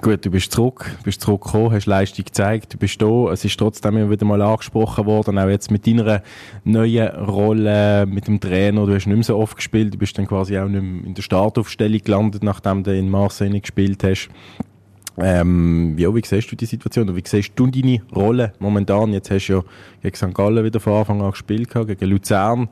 Gut, 0.00 0.24
du 0.24 0.30
bist 0.30 0.50
zurück, 0.52 0.96
bist 1.04 1.20
zurückgekommen, 1.20 1.70
hast 1.70 1.84
Leistung 1.84 2.24
gezeigt, 2.24 2.72
du 2.72 2.78
bist 2.78 3.02
da. 3.02 3.30
Es 3.30 3.44
ist 3.44 3.58
trotzdem 3.58 3.98
immer 3.98 4.10
wieder 4.10 4.24
mal 4.24 4.40
angesprochen 4.40 5.04
worden, 5.04 5.38
auch 5.38 5.48
jetzt 5.48 5.70
mit 5.70 5.86
deiner 5.86 6.22
neuen 6.64 7.08
Rolle 7.08 8.06
mit 8.06 8.26
dem 8.26 8.40
Trainer. 8.40 8.86
Du 8.86 8.94
hast 8.94 9.06
nicht 9.06 9.14
mehr 9.14 9.22
so 9.22 9.36
oft 9.36 9.56
gespielt, 9.56 9.92
du 9.92 9.98
bist 9.98 10.16
dann 10.16 10.26
quasi 10.26 10.58
auch 10.58 10.66
nicht 10.66 10.82
mehr 10.82 11.04
in 11.04 11.12
der 11.14 11.22
Startaufstellung 11.22 12.00
gelandet, 12.02 12.42
nachdem 12.42 12.82
du 12.82 12.96
in 12.96 13.10
Marseille 13.10 13.60
gespielt 13.60 14.02
hast. 14.02 14.30
Ähm, 15.18 15.98
ja, 15.98 16.14
wie 16.14 16.22
siehst 16.24 16.50
du 16.50 16.56
die 16.56 16.64
Situation? 16.64 17.08
Oder 17.08 17.16
wie 17.16 17.22
siehst 17.26 17.52
du 17.54 17.66
deine 17.66 18.00
Rolle 18.16 18.54
momentan? 18.60 19.12
Jetzt 19.12 19.30
hast 19.30 19.48
du 19.48 19.52
ja 19.52 19.62
gegen 20.02 20.16
St. 20.16 20.34
Gallen 20.34 20.64
wieder 20.64 20.80
von 20.80 20.94
Anfang 20.94 21.20
an 21.20 21.32
gespielt, 21.32 21.68
gegen 21.70 22.06
Luzern. 22.06 22.68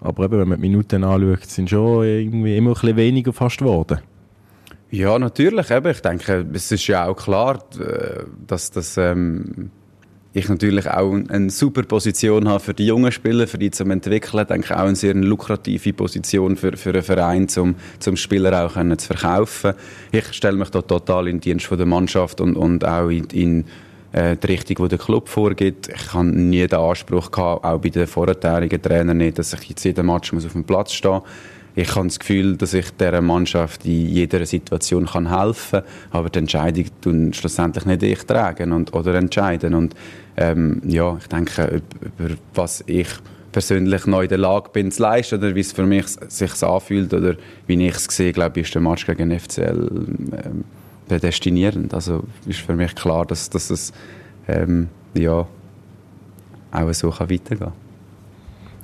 Aber 0.00 0.24
eben, 0.24 0.38
wenn 0.38 0.48
man 0.48 0.60
die 0.60 0.68
Minuten 0.68 1.04
anschaut, 1.04 1.44
sind 1.44 1.70
schon 1.70 2.04
irgendwie 2.04 2.56
immer 2.56 2.70
ein 2.70 2.74
bisschen 2.74 2.96
weniger 2.96 3.32
fast 3.32 3.58
geworden. 3.58 3.98
Ja, 4.90 5.18
natürlich. 5.18 5.70
Eben. 5.70 5.90
Ich 5.90 6.00
denke, 6.00 6.46
es 6.52 6.72
ist 6.72 6.86
ja 6.86 7.06
auch 7.06 7.16
klar, 7.16 7.62
dass, 8.46 8.70
dass 8.70 8.96
ähm, 8.96 9.70
ich 10.32 10.48
natürlich 10.48 10.88
auch 10.88 11.12
eine 11.28 11.50
super 11.50 11.82
Position 11.82 12.48
habe 12.48 12.60
für 12.60 12.74
die 12.74 12.86
jungen 12.86 13.12
Spieler, 13.12 13.46
für 13.46 13.58
die 13.58 13.70
zum 13.70 13.90
entwickeln. 13.90 14.42
Ich 14.42 14.48
denke 14.48 14.76
auch 14.76 14.84
eine 14.84 14.96
sehr 14.96 15.14
lukrative 15.14 15.92
Position 15.92 16.56
für, 16.56 16.76
für 16.76 16.90
einen 16.90 17.02
Verein, 17.02 17.48
zum, 17.48 17.74
zum 17.98 18.16
Spieler 18.16 18.64
auch 18.64 18.74
können 18.74 18.98
zu 18.98 19.08
verkaufen. 19.08 19.74
Ich 20.12 20.32
stelle 20.32 20.56
mich 20.56 20.70
da 20.70 20.82
total 20.82 21.28
in 21.28 21.36
den 21.36 21.40
Dienst 21.40 21.70
der 21.70 21.86
Mannschaft 21.86 22.40
und, 22.40 22.56
und 22.56 22.84
auch 22.84 23.08
in, 23.08 23.24
in 23.32 23.64
äh, 24.12 24.36
die 24.36 24.46
Richtung, 24.46 24.76
die 24.84 24.88
der 24.88 24.98
Club 24.98 25.28
vorgibt. 25.28 25.88
Ich 25.88 26.12
habe 26.14 26.26
nie 26.26 26.66
den 26.66 26.78
Anspruch 26.78 27.30
gehabt, 27.30 27.64
auch 27.64 27.78
bei 27.78 27.90
den 27.90 28.06
vorherigen 28.06 28.82
Trainern 28.82 29.16
nicht, 29.16 29.38
dass 29.38 29.52
ich 29.52 29.68
jetzt 29.68 29.84
jeden 29.84 30.06
Match 30.06 30.32
auf 30.32 30.52
dem 30.52 30.64
Platz 30.64 30.92
stehen 30.92 31.12
muss 31.12 31.22
ich 31.78 31.94
habe 31.94 32.08
das 32.08 32.18
Gefühl, 32.18 32.56
dass 32.56 32.74
ich 32.74 32.90
dieser 32.90 33.20
Mannschaft 33.20 33.84
in 33.84 34.08
jeder 34.08 34.44
Situation 34.44 35.06
kann 35.06 35.30
helfen 35.30 35.80
kann, 35.80 35.90
aber 36.10 36.28
die 36.28 36.40
Entscheidung 36.40 36.86
tun 37.00 37.32
schlussendlich 37.32 37.84
nicht 37.84 38.02
ich 38.02 38.24
tragen 38.24 38.72
und, 38.72 38.92
oder 38.94 39.14
entscheiden. 39.14 39.74
Und 39.74 39.94
ähm, 40.36 40.82
ja, 40.84 41.16
ich 41.20 41.28
denke, 41.28 41.80
über 42.18 42.34
was 42.52 42.82
ich 42.86 43.06
persönlich 43.52 44.06
noch 44.06 44.22
in 44.22 44.28
der 44.28 44.38
Lage 44.38 44.70
bin 44.72 44.90
zu 44.90 45.02
leisten 45.02 45.38
oder 45.38 45.54
wie 45.54 45.60
es 45.60 45.72
für 45.72 45.86
mich 45.86 46.06
sich 46.06 46.62
anfühlt 46.64 47.14
oder 47.14 47.36
wie 47.68 47.86
ich 47.86 47.94
es 47.94 48.04
sehe, 48.06 48.32
glaube 48.32 48.58
ich, 48.58 48.66
ist 48.66 48.74
der 48.74 48.82
Match 48.82 49.06
gegen 49.06 49.38
FCL 49.38 49.88
ähm, 50.32 50.64
prädestinierend. 51.08 51.94
Also 51.94 52.24
ist 52.46 52.60
für 52.60 52.74
mich 52.74 52.94
klar, 52.94 53.26
dass, 53.26 53.50
dass 53.50 53.70
es 53.70 53.92
ähm, 54.46 54.88
ja, 55.14 55.46
auch 56.70 56.92
so 56.92 57.10
weitergehen 57.10 57.58
kann. 57.58 57.72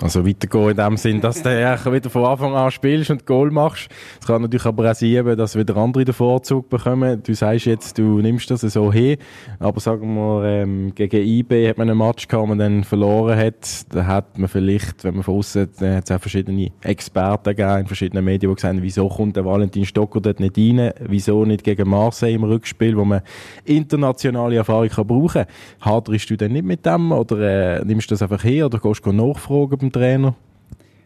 Also 0.03 0.27
weitergehen 0.27 0.71
in 0.71 0.77
dem 0.77 0.97
Sinn, 0.97 1.21
dass 1.21 1.43
du 1.43 1.49
wieder 1.93 2.11
von 2.11 2.25
Anfang 2.25 2.55
an 2.55 2.71
spielst 2.71 3.11
und 3.11 3.27
Goal 3.27 3.51
machst. 3.51 3.89
Es 4.21 4.27
kann 4.27 4.43
natürlich 4.43 4.67
aber 4.67 4.91
auch 4.91 4.95
sein, 4.95 5.37
dass 5.37 5.57
wieder 5.57 5.77
andere 5.77 6.05
den 6.05 6.15
Vorzug 6.15 6.69
bekommen. 6.69 7.23
Du 7.23 7.33
sagst 7.35 7.67
jetzt, 7.67 7.97
du 7.99 8.21
nimmst 8.21 8.51
das 8.51 8.63
so 8.63 8.93
hin, 8.93 9.19
aber 9.61 9.81
sagen 9.81 10.15
wir, 10.15 10.45
ähm, 10.45 10.93
gegen 10.95 11.25
IB 11.25 11.69
hat 11.69 11.79
man 11.79 11.89
einen 11.89 11.99
Match 11.99 12.27
gehabt, 12.27 12.49
man 12.49 12.59
dann 12.59 12.83
verloren 12.83 13.39
hat, 13.39 13.95
da 13.95 14.05
hat 14.05 14.37
man 14.37 14.49
vielleicht, 14.49 15.05
wenn 15.05 15.15
man 15.15 15.23
von 15.23 15.37
außen, 15.37 15.63
hat 15.63 16.05
es 16.05 16.11
auch 16.11 16.21
verschiedene 16.21 16.71
Experten 16.83 17.55
gegeben 17.55 17.81
in 17.81 17.87
verschiedenen 17.87 18.25
Medien, 18.25 18.51
die 18.51 18.55
gesagt 18.55 18.75
haben, 18.75 18.83
wieso 18.83 19.09
kommt 19.09 19.37
der 19.37 19.45
Valentin 19.45 19.87
Stocker 19.87 20.21
dort 20.21 20.41
nicht 20.41 20.59
rein, 20.59 20.93
wieso 21.01 21.45
nicht 21.45 21.63
gegen 21.63 21.89
Marseille 21.89 22.35
im 22.35 22.45
Rückspiel, 22.45 22.97
wo 22.97 23.05
man 23.05 23.23
internationale 23.65 24.57
Erfahrung 24.57 24.89
kann 24.89 25.07
brauchen 25.07 25.45
kann. 25.45 25.47
Haderst 25.81 26.31
du 26.31 26.37
denn 26.37 26.53
nicht 26.53 26.65
mit 26.65 26.85
dem 26.85 27.13
oder 27.13 27.79
äh, 27.79 27.85
nimmst 27.85 28.11
du 28.11 28.15
das 28.15 28.23
einfach 28.23 28.43
hin 28.43 28.65
oder 28.65 28.79
gehst 28.79 29.07
du 29.07 29.13
nachfragen 29.13 29.84
beim 29.85 29.93
Trainer? 29.93 30.35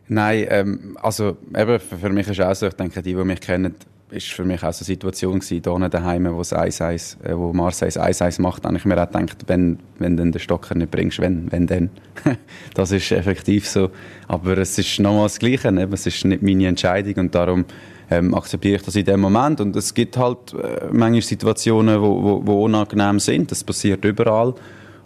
Nein, 0.09 0.47
ähm, 0.49 0.99
also 1.03 1.37
eben, 1.55 1.79
für, 1.79 2.09
mich 2.09 2.29
ist 2.29 2.39
es 2.39 2.45
auch 2.45 2.55
so, 2.55 2.67
ich 2.67 2.75
denke, 2.75 3.03
die, 3.03 3.15
die 3.15 3.25
mich 3.25 3.41
kennen, 3.41 3.75
ist 4.11 4.29
für 4.29 4.45
mich 4.45 4.63
auch 4.63 4.73
so 4.73 4.83
eine 4.83 4.87
Situation 4.87 5.39
gewesen, 5.39 5.63
hier 5.63 5.89
daheim, 5.91 6.35
wo 6.35 6.41
es 6.41 6.55
1 6.55 6.81
äh, 6.81 6.99
wo 7.35 7.53
Marseille 7.53 7.91
1-1 7.91 8.41
macht, 8.41 8.65
habe 8.65 8.77
ich 8.77 8.87
mir 8.87 8.97
auch 9.03 9.07
gedacht, 9.07 9.45
wenn, 9.49 9.79
wenn 9.99 10.17
du 10.17 10.31
den 10.31 10.41
Stocker 10.41 10.75
nicht 10.75 10.91
bringst, 10.91 11.21
wenn, 11.21 11.53
wenn 11.53 11.67
dann. 11.67 11.91
das 12.75 12.91
ist 12.93 13.13
effektiv 13.13 13.69
so. 13.69 13.91
Aber 14.27 14.57
es 14.57 14.79
ist 14.79 14.99
nochmal 14.99 15.25
das 15.25 15.39
Gleiche, 15.39 15.69
eben, 15.69 15.93
es 15.93 16.07
ist 16.07 16.25
nicht 16.25 16.43
meine 16.43 16.69
Entscheidung 16.69 17.25
und 17.25 17.35
darum 17.35 17.67
ähm, 18.11 18.35
akzeptiere 18.35 18.77
ich 18.77 18.83
das 18.83 18.97
in 18.97 19.05
dem 19.05 19.21
Moment 19.21 19.61
und 19.61 19.77
es 19.77 19.93
gibt 19.93 20.17
halt 20.17 20.55
äh, 20.55 20.87
manchmal 20.91 21.21
Situationen, 21.21 22.01
wo, 22.01 22.23
wo, 22.23 22.47
wo 22.47 22.65
unangenehm 22.65 23.21
sind, 23.21 23.51
das 23.51 23.63
passiert 23.63 24.03
überall 24.07 24.55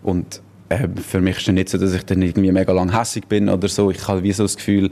und 0.05 0.41
äh, 0.73 0.88
für 1.00 1.21
mich 1.21 1.38
ist 1.38 1.49
es 1.49 1.55
nicht 1.55 1.69
so, 1.69 1.79
dass 1.79 1.93
ich 1.93 2.05
dann 2.05 2.23
irgendwie 2.23 2.52
mega 2.52 2.73
lang 2.73 2.97
hässig 2.97 3.26
bin 3.26 3.49
oder 3.49 3.69
so. 3.69 3.91
Ich 3.91 4.07
habe 4.09 4.23
wie 4.23 4.33
so 4.33 4.45
das 4.45 4.57
Gefühl, 4.57 4.91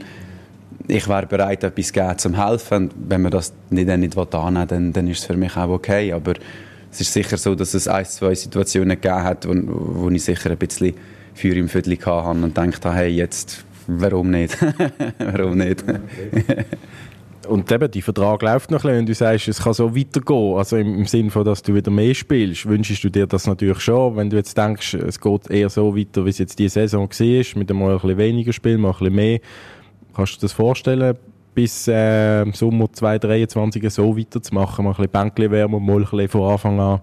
ich 0.87 1.07
wäre 1.07 1.25
bereit, 1.25 1.63
etwas 1.63 1.87
zu 1.87 1.93
geben, 1.93 2.17
zum 2.17 2.33
helfen. 2.33 2.89
Und 2.89 2.93
wenn 3.09 3.21
man 3.21 3.31
das 3.31 3.53
nicht, 3.69 3.87
dann 3.87 3.99
nicht 3.99 4.17
annehmen 4.17 4.67
dann, 4.67 4.93
dann 4.93 5.07
ist 5.07 5.19
es 5.19 5.25
für 5.25 5.37
mich 5.37 5.55
auch 5.55 5.69
okay. 5.69 6.11
Aber 6.13 6.33
es 6.91 7.01
ist 7.01 7.13
sicher 7.13 7.37
so, 7.37 7.55
dass 7.55 7.73
es 7.73 7.87
ein, 7.87 8.05
zwei 8.05 8.35
Situationen 8.35 8.99
gegeben 8.99 9.23
hat, 9.23 9.47
wo, 9.47 9.53
wo 9.55 10.09
ich 10.09 10.23
sicher 10.23 10.51
ein 10.51 10.57
bisschen 10.57 10.93
Feuer 11.33 11.55
im 11.55 11.69
Viertel 11.69 11.97
hatte 11.97 12.43
und 12.43 12.57
dachte, 12.57 12.93
hey, 12.93 13.09
jetzt, 13.09 13.63
warum 13.87 14.31
nicht? 14.31 14.57
warum 15.19 15.57
nicht? 15.57 15.83
Und 17.51 17.69
eben, 17.69 17.91
die 17.91 18.01
Vertrag 18.01 18.41
läuft 18.43 18.71
noch 18.71 18.85
ein 18.85 18.87
bisschen 18.87 18.99
und 18.99 19.09
du 19.09 19.13
sagst, 19.13 19.49
es 19.49 19.61
kann 19.61 19.73
so 19.73 19.93
weitergehen. 19.93 20.55
Also 20.57 20.77
im, 20.77 20.99
im 20.99 21.05
Sinne 21.05 21.31
von, 21.31 21.43
dass 21.43 21.61
du 21.61 21.75
wieder 21.75 21.91
mehr 21.91 22.13
spielst, 22.13 22.65
wünschst 22.65 23.03
du 23.03 23.09
dir 23.09 23.27
das 23.27 23.45
natürlich 23.45 23.81
schon. 23.81 24.15
Wenn 24.15 24.29
du 24.29 24.37
jetzt 24.37 24.57
denkst, 24.57 24.93
es 24.93 25.19
geht 25.19 25.49
eher 25.49 25.69
so 25.69 25.93
weiter, 25.93 26.23
wie 26.23 26.29
es 26.29 26.37
jetzt 26.37 26.57
diese 26.59 26.87
Saison 26.87 27.09
war, 27.09 27.59
mit 27.59 27.69
einmal 27.69 27.91
ein 27.91 27.99
bisschen 27.99 28.17
weniger 28.17 28.53
Spielen, 28.53 28.79
mal 28.79 28.91
ein 28.91 28.99
bisschen 28.99 29.15
mehr. 29.15 29.39
Kannst 30.15 30.35
du 30.35 30.37
dir 30.37 30.41
das 30.43 30.53
vorstellen, 30.53 31.17
bis 31.53 31.89
äh, 31.89 32.49
Sommer 32.53 32.89
2023 32.89 33.89
so 33.89 34.17
weiterzumachen? 34.17 34.85
Mal 34.85 34.91
ein 34.91 34.95
bisschen 34.95 35.11
Bänkchen 35.11 35.51
wärmen, 35.51 35.85
mal 35.85 35.97
ein 35.97 36.03
bisschen 36.03 36.29
von 36.29 36.51
Anfang 36.53 36.79
an 36.79 37.01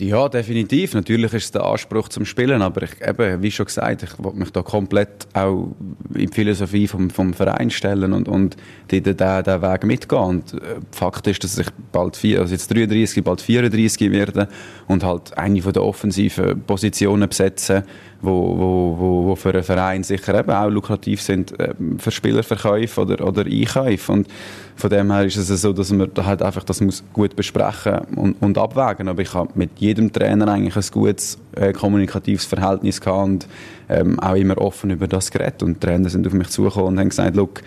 ja, 0.00 0.28
definitiv. 0.28 0.94
Natürlich 0.94 1.32
ist 1.32 1.44
es 1.44 1.50
der 1.52 1.64
Anspruch 1.64 2.08
zum 2.08 2.24
Spielen, 2.24 2.62
aber 2.62 2.82
ich, 2.82 3.00
eben, 3.06 3.42
wie 3.42 3.50
schon 3.50 3.66
gesagt, 3.66 4.02
ich 4.02 4.18
will 4.18 4.32
mich 4.32 4.50
da 4.50 4.62
komplett 4.62 5.28
auch 5.34 5.68
in 6.14 6.26
die 6.26 6.34
Philosophie 6.34 6.88
vom, 6.88 7.10
vom 7.10 7.34
Verein 7.34 7.70
stellen 7.70 8.12
und, 8.12 8.28
und 8.28 8.56
den 8.90 9.04
Weg 9.04 9.84
mitgehen. 9.84 10.22
Und 10.22 10.54
äh, 10.54 10.76
Fakt 10.90 11.26
ist, 11.26 11.44
dass 11.44 11.58
ich 11.58 11.68
bald 11.92 12.16
vier, 12.16 12.40
also 12.40 12.52
jetzt 12.52 12.74
33, 12.74 13.22
bald 13.22 13.40
34 13.40 14.10
werde 14.10 14.48
und 14.88 15.04
halt 15.04 15.36
eine 15.36 15.62
von 15.62 15.72
der 15.72 15.84
offensiven 15.84 16.62
Positionen 16.62 17.28
besetzen, 17.28 17.82
wo, 18.22 18.58
wo, 18.58 18.96
wo, 18.98 19.26
wo 19.26 19.36
für 19.36 19.50
einen 19.50 19.62
Verein 19.62 20.02
sicher 20.02 20.38
eben 20.38 20.50
auch 20.50 20.68
lukrativ 20.68 21.22
sind, 21.22 21.58
äh, 21.58 21.74
für 21.98 22.10
Spielerverkäufe 22.10 23.00
oder, 23.00 23.26
oder 23.26 23.44
Einkäufe. 23.44 24.12
Und 24.12 24.28
von 24.76 24.90
dem 24.90 25.10
her 25.12 25.24
ist 25.24 25.36
es 25.36 25.48
so, 25.60 25.72
dass 25.72 25.90
man 25.92 26.10
halt 26.16 26.42
einfach 26.42 26.64
das 26.64 26.80
muss 26.80 27.02
gut 27.12 27.36
besprechen 27.36 28.00
und, 28.16 28.36
und 28.40 28.58
abwägen. 28.58 29.08
Aber 29.08 29.22
ich 29.22 29.32
habe 29.34 29.50
mit 29.54 29.70
jedem 29.78 30.12
Trainer 30.12 30.48
eigentlich 30.48 30.76
ein 30.76 30.90
gutes 30.92 31.38
äh, 31.56 31.72
kommunikatives 31.72 32.44
Verhältnis 32.44 33.00
gehabt 33.00 33.24
und 33.24 33.46
ähm, 33.88 34.20
auch 34.20 34.34
immer 34.34 34.58
offen 34.58 34.90
über 34.90 35.08
das 35.08 35.30
geredet. 35.30 35.62
Und 35.62 35.82
die 35.82 35.86
Trainer 35.86 36.08
sind 36.08 36.26
auf 36.26 36.32
mich 36.32 36.48
zugekommen 36.48 36.88
und 36.88 36.98
haben 37.00 37.08
gesagt, 37.08 37.36
Look, 37.36 37.62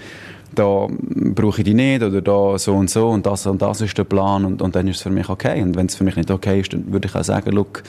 da 0.56 0.88
brauche 0.89 1.62
ich 1.62 1.66
die 1.66 1.74
nicht 1.74 2.04
oder 2.04 2.22
da 2.22 2.58
so 2.58 2.74
und 2.74 2.89
so 2.89 3.10
und 3.10 3.26
das 3.26 3.46
und 3.46 3.62
das 3.62 3.82
ist 3.82 3.98
der 3.98 4.04
Plan 4.04 4.46
und, 4.46 4.62
und 4.62 4.76
dann 4.76 4.88
ist 4.88 4.98
es 4.98 5.02
für 5.04 5.10
mich 5.10 5.30
okay. 5.30 5.62
Und 5.62 5.76
wenn 5.76 5.88
es 5.88 5.96
für 5.96 6.04
mich 6.04 6.16
nicht 6.16 6.32
okay 6.32 6.60
ist, 6.60 6.74
dann 6.74 6.92
würde 6.92 7.08
ich 7.08 7.16
auch 7.16 7.24
sagen, 7.24 7.52
look, 7.52 7.84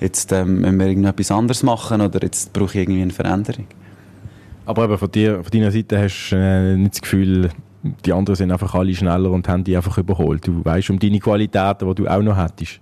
jetzt 0.00 0.32
ähm, 0.32 0.60
müssen 0.60 0.78
wir 0.78 0.86
irgendetwas 0.86 1.30
anderes 1.30 1.62
machen 1.62 2.00
oder 2.00 2.22
jetzt 2.22 2.52
brauche 2.52 2.70
ich 2.70 2.82
irgendwie 2.82 3.02
eine 3.02 3.12
Veränderung. 3.12 3.66
Aber 4.64 4.84
eben 4.84 4.98
von, 4.98 5.10
dir, 5.10 5.42
von 5.42 5.50
deiner 5.50 5.70
Seite 5.70 5.98
hast 5.98 6.30
du 6.30 6.36
äh, 6.36 6.76
nicht 6.76 6.94
das 6.94 7.02
Gefühl, 7.02 7.50
die 8.04 8.12
anderen 8.12 8.36
sind 8.36 8.50
einfach 8.50 8.74
alle 8.74 8.94
schneller 8.94 9.30
und 9.30 9.48
haben 9.48 9.62
die 9.62 9.76
einfach 9.76 9.96
überholt. 9.98 10.46
Du 10.46 10.64
weißt 10.64 10.90
um 10.90 10.98
deine 10.98 11.20
Qualitäten, 11.20 11.88
die 11.88 11.94
du 11.94 12.08
auch 12.08 12.22
noch 12.22 12.36
hättest. 12.36 12.80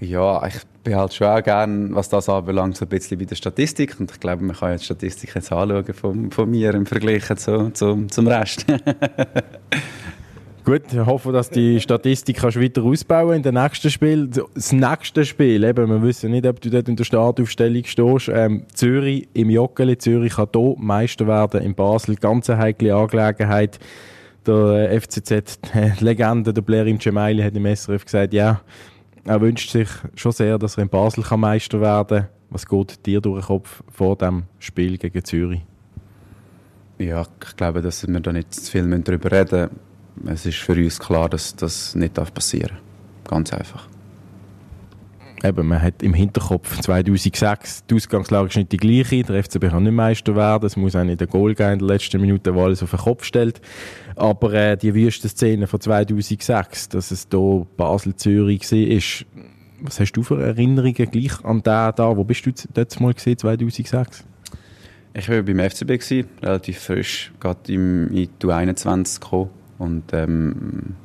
Ja, 0.00 0.46
ich 0.46 0.54
bin 0.84 0.94
halt 0.94 1.12
schon 1.12 1.26
auch 1.26 1.42
gern, 1.42 1.94
was 1.94 2.08
das 2.08 2.28
anbelangt, 2.28 2.76
so 2.76 2.84
ein 2.84 2.88
bisschen 2.88 3.18
bei 3.18 3.24
der 3.24 3.34
Statistik. 3.34 3.98
Und 3.98 4.12
ich 4.12 4.20
glaube, 4.20 4.44
man 4.44 4.54
kann 4.54 4.70
jetzt 4.70 4.82
die 4.82 4.86
Statistik 4.86 5.34
jetzt 5.34 5.50
anschauen 5.50 5.92
von, 5.92 6.30
von 6.30 6.48
mir 6.48 6.72
im 6.74 6.86
Vergleich 6.86 7.24
zu, 7.36 7.70
zu, 7.72 8.06
zum 8.06 8.26
Rest. 8.28 8.64
Gut, 10.64 10.82
ich 10.92 10.98
hoffe, 10.98 11.32
dass 11.32 11.48
die 11.48 11.80
Statistik 11.80 12.36
kannst 12.36 12.60
weiter 12.60 12.82
ausbauen 12.82 13.36
in 13.36 13.42
den 13.42 13.54
nächsten 13.54 13.90
Spiel. 13.90 14.28
Das 14.28 14.70
nächste 14.70 15.24
Spiel, 15.24 15.64
eben, 15.64 15.88
wir 15.88 16.02
wissen 16.02 16.30
nicht, 16.30 16.46
ob 16.46 16.60
du 16.60 16.68
dort 16.68 16.88
in 16.88 16.94
der 16.94 17.04
Startaufstellung 17.04 17.84
stehst. 17.84 18.28
Ähm, 18.28 18.64
Zürich 18.74 19.28
im 19.32 19.50
Joggeli. 19.50 19.96
Zürich 19.96 20.34
kann 20.34 20.48
hier 20.54 20.74
Meister 20.76 21.26
werden 21.26 21.62
in 21.62 21.74
Basel. 21.74 22.16
Ganz 22.16 22.50
eine 22.50 22.60
heikle 22.60 22.94
Angelegenheit. 22.94 23.78
Der 24.46 24.92
äh, 24.92 25.00
FCZ-Legende, 25.00 26.52
der 26.54 26.62
Blerim 26.62 27.00
Cemaili, 27.00 27.42
hat 27.42 27.56
im 27.56 27.64
SRF 27.74 28.04
gesagt, 28.04 28.34
ja, 28.34 28.60
er 29.28 29.40
wünscht 29.40 29.70
sich 29.70 29.88
schon 30.14 30.32
sehr, 30.32 30.58
dass 30.58 30.76
er 30.76 30.84
in 30.84 30.88
Basel 30.88 31.22
kann 31.22 31.40
Meister 31.40 31.80
werden 31.80 32.20
kann. 32.20 32.28
Was 32.50 32.66
geht 32.66 33.04
dir 33.04 33.20
durch 33.20 33.44
den 33.44 33.46
Kopf 33.46 33.82
vor 33.90 34.16
dem 34.16 34.44
Spiel 34.58 34.96
gegen 34.96 35.22
Zürich? 35.22 35.60
Ja, 36.98 37.26
ich 37.44 37.56
glaube, 37.56 37.82
dass 37.82 38.08
wir 38.08 38.20
da 38.20 38.32
nicht 38.32 38.54
zu 38.54 38.72
viel 38.72 38.88
darüber 39.00 39.30
reden 39.30 39.70
müssen. 40.16 40.32
Es 40.32 40.46
ist 40.46 40.58
für 40.58 40.72
uns 40.72 40.98
klar, 40.98 41.28
dass 41.28 41.54
das 41.54 41.94
nicht 41.94 42.14
passieren 42.14 42.78
darf. 42.78 43.30
Ganz 43.30 43.52
einfach. 43.52 43.86
Eben, 45.44 45.66
man 45.66 45.80
hat 45.80 46.02
im 46.02 46.14
Hinterkopf 46.14 46.80
2006, 46.80 47.84
die 47.86 47.94
Ausgangslage 47.94 48.48
ist 48.48 48.56
nicht 48.56 48.72
die 48.72 48.76
gleiche, 48.76 49.22
der 49.22 49.42
FCB 49.42 49.68
kann 49.68 49.82
nicht 49.84 49.92
Meister 49.92 50.34
werden, 50.34 50.66
es 50.66 50.76
muss 50.76 50.96
auch 50.96 51.04
nicht 51.04 51.20
ein 51.20 51.28
Goal 51.28 51.54
geben 51.54 51.74
in 51.74 51.78
der 51.80 51.88
letzten 51.88 52.20
Minute, 52.20 52.54
wo 52.54 52.64
alles 52.64 52.82
auf 52.82 52.90
den 52.90 52.98
Kopf 52.98 53.24
stellt. 53.24 53.60
Aber 54.16 54.52
äh, 54.52 54.76
die 54.76 54.94
wüste 54.94 55.28
Szene 55.28 55.66
von 55.66 55.80
2006, 55.80 56.88
dass 56.88 57.10
es 57.10 57.28
hier 57.30 57.66
Basel-Zürich 57.76 58.70
war, 58.70 59.26
was 59.80 60.00
hast 60.00 60.12
du 60.12 60.22
für 60.22 60.42
Erinnerungen 60.42 60.94
gleich 60.94 61.44
an 61.44 61.58
den 61.58 61.62
da? 61.62 62.16
Wo 62.16 62.24
bist 62.24 62.44
du 62.46 62.52
dort 62.74 63.00
mal 63.00 63.14
gesehen, 63.14 63.38
2006? 63.38 64.24
Ich 65.14 65.28
war 65.28 65.42
beim 65.42 65.58
FCB, 65.58 65.86
gewesen, 65.86 66.28
relativ 66.42 66.78
frisch, 66.78 67.32
gerade 67.40 67.72
im, 67.72 68.12
in 68.12 68.28
die 68.42 68.50
21 68.50 69.20
gekommen 69.20 69.50
und 69.78 70.04
ähm, 70.12 70.96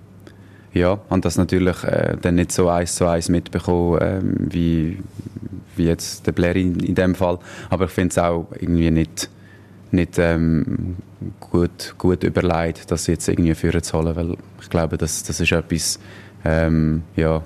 ja, 0.74 1.00
habe 1.10 1.22
das 1.22 1.38
natürlich 1.38 1.84
äh, 1.84 2.18
dann 2.22 2.36
nicht 2.36 2.52
so 2.52 2.70
eins 2.70 2.96
zu 2.96 3.06
eins 3.06 3.30
mitbekommen, 3.30 4.00
ähm, 4.02 4.36
wie, 4.50 5.00
wie 5.76 5.86
jetzt 5.86 6.26
der 6.26 6.32
Blair 6.32 6.56
in, 6.56 6.80
in 6.80 6.96
dem 6.96 7.16
Fall. 7.16 7.40
Aber 7.70 7.86
ich 7.86 7.92
finde 7.92 8.10
es 8.10 8.18
auch 8.18 8.48
irgendwie 8.60 8.90
nicht, 8.90 9.30
nicht 9.92 10.18
ähm, 10.18 10.96
gut, 11.40 11.94
gut 11.98 12.24
überlegt, 12.24 12.90
das 12.92 13.08
jetzt 13.08 13.28
irgendwie 13.28 13.54
führen 13.56 13.84
zu 13.84 13.98
holen, 13.98 14.16
weil 14.16 14.36
ich 14.62 14.70
glaube, 14.70 14.98
das, 14.98 15.24
das 15.24 15.40
ist 15.40 15.52
etwas, 15.52 16.00
ähm, 16.44 17.04
ja, 17.16 17.44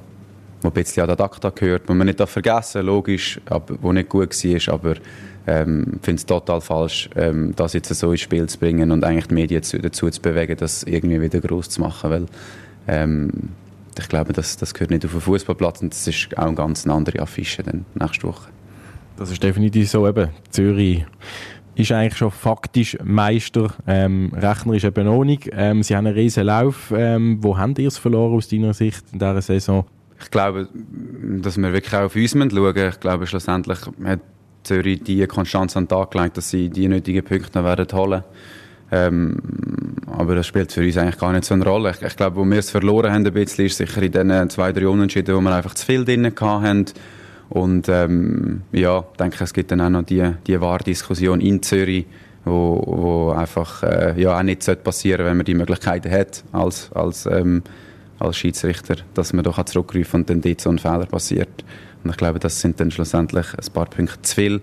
was 0.61 0.71
ein 0.71 0.73
bisschen 0.73 1.07
an 1.07 1.15
der 1.15 1.25
Akta 1.25 1.49
gehört, 1.49 1.83
was 1.87 1.95
man 1.95 2.07
nicht 2.07 2.21
vergessen 2.21 2.85
logisch, 2.85 3.39
aber 3.45 3.75
wo 3.81 3.91
nicht 3.91 4.09
gut 4.09 4.31
war, 4.31 4.73
aber 4.73 4.95
ähm, 5.45 5.99
finde 6.01 6.19
es 6.19 6.25
total 6.25 6.61
falsch, 6.61 7.09
ähm, 7.15 7.53
das 7.55 7.73
jetzt 7.73 7.93
so 7.93 8.11
ins 8.11 8.21
Spiel 8.21 8.47
zu 8.47 8.57
bringen 8.57 8.91
und 8.91 9.03
eigentlich 9.03 9.27
die 9.27 9.33
Medien 9.33 9.61
dazu 9.81 10.09
zu 10.09 10.21
bewegen, 10.21 10.57
das 10.57 10.83
irgendwie 10.83 11.21
wieder 11.21 11.39
groß 11.39 11.69
zu 11.69 11.81
machen, 11.81 12.09
weil 12.09 12.25
ähm, 12.87 13.49
ich 13.99 14.09
glaube, 14.09 14.33
das, 14.33 14.57
das 14.57 14.73
gehört 14.73 14.91
nicht 14.91 15.05
auf 15.05 15.11
den 15.11 15.21
Fußballplatz 15.21 15.81
und 15.81 15.93
das 15.93 16.07
ist 16.07 16.37
auch 16.37 16.45
eine 16.45 16.55
ganz 16.55 16.85
andere 16.85 17.19
Affische 17.19 17.63
dann 17.63 17.85
nächste 17.95 18.27
Woche. 18.27 18.49
Das 19.17 19.31
ist 19.31 19.41
definitiv 19.41 19.89
so 19.89 20.07
eben. 20.07 20.29
Zürich 20.51 21.05
ist 21.75 21.91
eigentlich 21.91 22.17
schon 22.17 22.31
faktisch 22.31 22.97
Meister. 23.03 23.73
Ähm, 23.87 24.31
Rechner 24.35 24.73
ist 24.73 24.83
eben 24.83 25.05
noch 25.05 25.23
nicht. 25.23 25.49
Ähm, 25.51 25.83
sie 25.83 25.95
haben 25.95 26.07
einen 26.07 26.15
riesen 26.15 26.45
Lauf. 26.45 26.93
Ähm, 26.95 27.37
wo 27.41 27.57
habt 27.57 27.79
ihr 27.79 27.87
es 27.87 27.97
verloren 27.97 28.35
aus 28.35 28.47
deiner 28.47 28.73
Sicht 28.73 29.03
in 29.11 29.19
dieser 29.19 29.41
Saison? 29.41 29.85
Ich 30.19 30.31
glaube, 30.31 30.67
dass 31.41 31.57
wir 31.57 31.73
wirklich 31.73 31.93
auch 31.93 32.05
auf 32.05 32.15
uns 32.15 32.31
schauen 32.31 32.47
müssen. 32.47 32.89
Ich 32.89 32.99
glaube, 32.99 33.27
schlussendlich 33.27 33.79
hat 34.03 34.19
Zürich 34.63 35.03
die 35.03 35.25
Konstanz 35.27 35.77
an 35.77 35.83
den 35.83 35.89
Tag 35.89 36.11
gelegt, 36.11 36.37
dass 36.37 36.49
sie 36.49 36.69
die 36.69 36.87
nötigen 36.87 37.23
Punkte 37.23 37.59
noch 37.59 37.65
werden 37.65 37.87
holen 37.95 38.23
ähm, 38.91 39.37
aber 40.07 40.35
das 40.35 40.47
spielt 40.47 40.71
für 40.71 40.81
uns 40.81 40.97
eigentlich 40.97 41.17
gar 41.17 41.33
nicht 41.33 41.45
so 41.45 41.53
eine 41.53 41.65
Rolle. 41.65 41.91
Ich, 41.91 42.01
ich 42.01 42.15
glaube, 42.15 42.37
wo 42.37 42.45
wir 42.45 42.59
es 42.59 42.71
verloren 42.71 43.11
haben 43.11 43.25
ein 43.25 43.33
bisschen, 43.33 43.65
ist 43.65 43.77
sicher 43.77 44.01
in 44.01 44.11
den 44.11 44.49
zwei, 44.49 44.71
drei 44.71 44.87
Unentschieden, 44.87 45.35
wo 45.35 45.41
wir 45.41 45.53
einfach 45.53 45.73
zu 45.73 45.85
viel 45.85 46.05
drin 46.05 46.31
hatten. 46.39 46.85
Und 47.49 47.87
ähm, 47.89 48.61
ja, 48.71 48.99
ich 49.11 49.17
denke, 49.17 49.43
es 49.43 49.53
gibt 49.53 49.71
dann 49.71 49.81
auch 49.81 49.89
noch 49.89 50.03
die, 50.03 50.31
die 50.47 50.59
Wahrdiskussion 50.59 51.41
in 51.41 51.61
Zürich, 51.61 52.05
wo, 52.45 52.81
wo 52.85 53.31
einfach 53.31 53.83
äh, 53.83 54.21
ja, 54.21 54.37
auch 54.37 54.43
nicht 54.43 54.65
passieren 54.83 55.17
sollte, 55.17 55.25
wenn 55.25 55.37
man 55.37 55.45
die 55.45 55.53
Möglichkeiten 55.53 56.11
hat 56.11 56.43
als, 56.51 56.91
als, 56.93 57.25
ähm, 57.25 57.63
als 58.19 58.37
Schiedsrichter, 58.37 58.95
dass 59.13 59.33
man 59.33 59.43
doch 59.43 59.63
zurückrufen 59.63 60.21
und 60.21 60.29
dann 60.29 60.41
dort 60.41 60.61
so 60.61 60.69
ein 60.69 60.79
Fehler 60.79 61.05
passiert. 61.05 61.63
Und 62.03 62.11
ich 62.11 62.17
glaube, 62.17 62.39
das 62.39 62.61
sind 62.61 62.79
dann 62.79 62.91
schlussendlich 62.91 63.47
ein 63.53 63.73
paar 63.73 63.85
Punkte 63.85 64.21
zu 64.21 64.35
viel. 64.35 64.61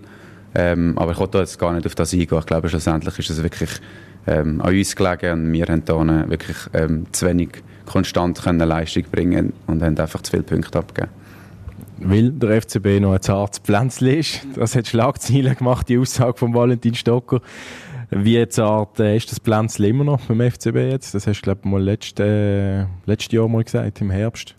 Ähm, 0.55 0.97
aber 0.97 1.11
ich 1.11 1.19
wollte 1.19 1.39
jetzt 1.39 1.59
gar 1.59 1.73
nicht 1.73 1.85
auf 1.85 1.95
das 1.95 2.13
eingehen. 2.13 2.39
Ich 2.39 2.45
glaube, 2.45 2.69
schlussendlich 2.69 3.19
ist 3.19 3.29
es 3.29 3.43
wirklich 3.43 3.69
ähm, 4.27 4.61
an 4.61 4.75
uns 4.75 4.95
gelegen 4.95 5.31
und 5.31 5.53
wir 5.53 5.65
haben 5.65 5.83
hier 5.85 6.29
wirklich 6.29 6.57
ähm, 6.73 7.05
zu 7.11 7.25
wenig 7.27 7.49
konstant 7.85 8.41
können 8.41 8.67
Leistung 8.67 9.03
bringen 9.11 9.53
und 9.67 9.83
haben 9.83 9.97
einfach 9.97 10.21
zu 10.21 10.31
viele 10.31 10.43
Punkte 10.43 10.79
abgegeben. 10.79 11.13
Weil 11.99 12.31
der 12.31 12.61
FCB 12.61 12.99
noch 12.99 13.13
ein 13.13 13.21
zartes 13.21 13.59
Pflänzchen 13.59 14.07
ist. 14.07 14.41
Das 14.55 14.75
hat 14.75 14.87
Schlagzeilen 14.87 15.55
gemacht, 15.55 15.87
die 15.87 15.97
Aussage 15.97 16.37
von 16.37 16.53
Valentin 16.53 16.93
Stocker. 16.93 17.39
Wie 18.09 18.47
zart 18.49 18.99
äh, 18.99 19.15
ist 19.15 19.31
das 19.31 19.39
Pflänzchen 19.39 19.85
immer 19.85 20.03
noch 20.03 20.21
beim 20.21 20.41
FCB 20.41 20.75
jetzt? 20.75 21.15
Das 21.15 21.25
hast 21.25 21.39
du, 21.39 21.43
glaube 21.43 21.61
ich, 21.63 21.69
mal 21.69 21.81
letztes, 21.81 22.25
äh, 22.25 22.85
letztes 23.05 23.31
Jahr 23.31 23.47
mal 23.47 23.63
gesagt, 23.63 24.01
im 24.01 24.11
Herbst. 24.11 24.55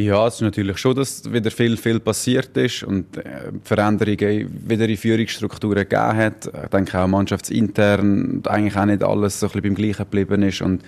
Ja, 0.00 0.28
es 0.28 0.34
ist 0.36 0.42
natürlich 0.42 0.78
schon, 0.78 0.94
dass 0.94 1.30
wieder 1.32 1.50
viel, 1.50 1.76
viel 1.76 1.98
passiert 1.98 2.56
ist 2.56 2.84
und 2.84 3.16
äh, 3.16 3.50
Veränderungen 3.64 4.48
wieder 4.68 4.88
in 4.88 4.96
Führungsstrukturen 4.96 5.88
gegeben 5.88 6.16
hat. 6.16 6.46
Ich 6.46 6.70
denke 6.70 7.00
auch 7.00 7.08
mannschaftsintern 7.08 8.40
eigentlich 8.46 8.76
auch 8.76 8.84
nicht 8.84 9.02
alles 9.02 9.40
so 9.40 9.46
ein 9.46 9.52
bisschen 9.52 9.62
beim 9.62 9.74
Gleichen 9.74 10.04
geblieben 10.04 10.42
ist 10.44 10.62
und 10.62 10.84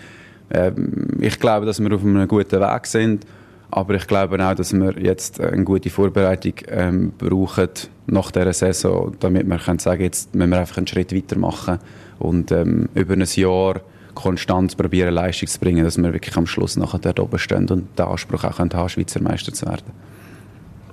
äh, 0.51 0.71
ich 1.19 1.41
glaube, 1.41 1.67
dass 1.67 1.81
wir 1.81 1.93
auf 1.93 2.05
einem 2.05 2.29
guten 2.29 2.61
Weg 2.61 2.87
sind. 2.87 3.27
Aber 3.73 3.95
ich 3.95 4.07
glaube 4.07 4.45
auch, 4.47 4.55
dass 4.55 4.73
wir 4.73 4.97
jetzt 5.01 5.41
eine 5.41 5.65
gute 5.65 5.91
Vorbereitung 5.91 6.55
ähm, 6.69 7.13
brauchen 7.19 7.69
nach 8.07 8.31
dieser 8.31 8.53
Saison, 8.53 9.17
damit 9.19 9.45
wir 9.49 9.59
können 9.59 9.81
sagen, 9.81 10.03
jetzt 10.03 10.37
müssen 10.37 10.51
wir 10.51 10.61
einfach 10.61 10.77
einen 10.77 10.87
Schritt 10.87 11.13
weitermachen 11.13 11.81
und 12.21 12.53
ähm, 12.53 12.89
über 12.95 13.15
ein 13.15 13.27
Jahr 13.27 13.81
konstant 14.23 14.77
probieren, 14.77 15.15
Leistung 15.15 15.49
zu 15.49 15.61
bringen, 15.61 15.85
dass 15.85 15.99
wir 15.99 16.13
wirklich 16.13 16.37
am 16.37 16.47
Schluss 16.47 16.77
nachher 16.77 16.99
dort 16.99 17.21
oben 17.21 17.39
stehen 17.39 17.69
und 17.69 17.99
den 17.99 18.07
Anspruch 18.07 18.45
auch 18.45 18.59
haben, 18.59 18.89
Schweizer 18.89 19.23
Meister 19.23 19.53
zu 19.53 19.67
werden. 19.67 19.93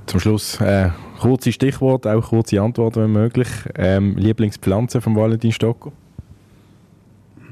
Zum 0.07 0.19
Schluss 0.21 0.61
äh, 0.61 0.89
kurze 1.19 1.51
Stichworte, 1.51 2.13
auch 2.13 2.29
kurze 2.29 2.61
Antworten, 2.61 3.01
wenn 3.01 3.11
möglich. 3.11 3.49
Ähm, 3.75 4.15
Lieblingspflanze 4.17 5.01
von 5.01 5.15
Valentin 5.15 5.51
Stocker? 5.51 5.91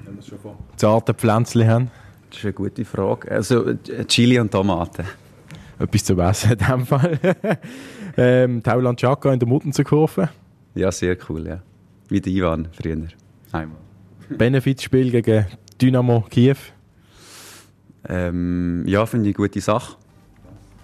Wenn 0.06 0.14
wir 0.14 0.20
es 0.20 0.28
schon 0.28 0.40
vor. 0.40 0.58
Zarte 0.78 1.14
Pflänzchen 1.14 1.68
haben? 1.68 1.92
Das 2.30 2.40
ist 2.40 2.46
eine 2.46 2.54
gute 2.54 2.86
Frage. 2.86 3.30
Also 3.30 3.74
Chili 4.08 4.40
und 4.40 4.52
Tomaten. 4.52 5.06
Etwas 5.80 6.04
zu 6.06 6.18
essen 6.18 6.52
in 6.54 6.58
diesem 6.58 6.86
Fall. 6.86 7.20
ähm, 8.18 8.64
Tauland 8.64 9.00
Chaka 9.00 9.34
in 9.34 9.40
der 9.40 9.48
Muttenzer 9.48 9.84
Ja, 10.76 10.92
sehr 10.92 11.18
cool, 11.30 11.48
ja. 11.48 11.60
Wie 12.08 12.22
der 12.22 12.32
Ivan 12.32 12.70
früher. 12.72 13.08
Einmal. 13.52 13.78
Benefizspiel 14.30 15.12
gegen 15.12 15.46
Dynamo 15.82 16.26
Kiew? 16.30 16.58
Ähm, 18.08 18.84
ja, 18.88 19.06
finde 19.06 19.30
ich 19.30 19.36
eine 19.36 19.48
gute 19.48 19.62
Sache. 19.62 19.96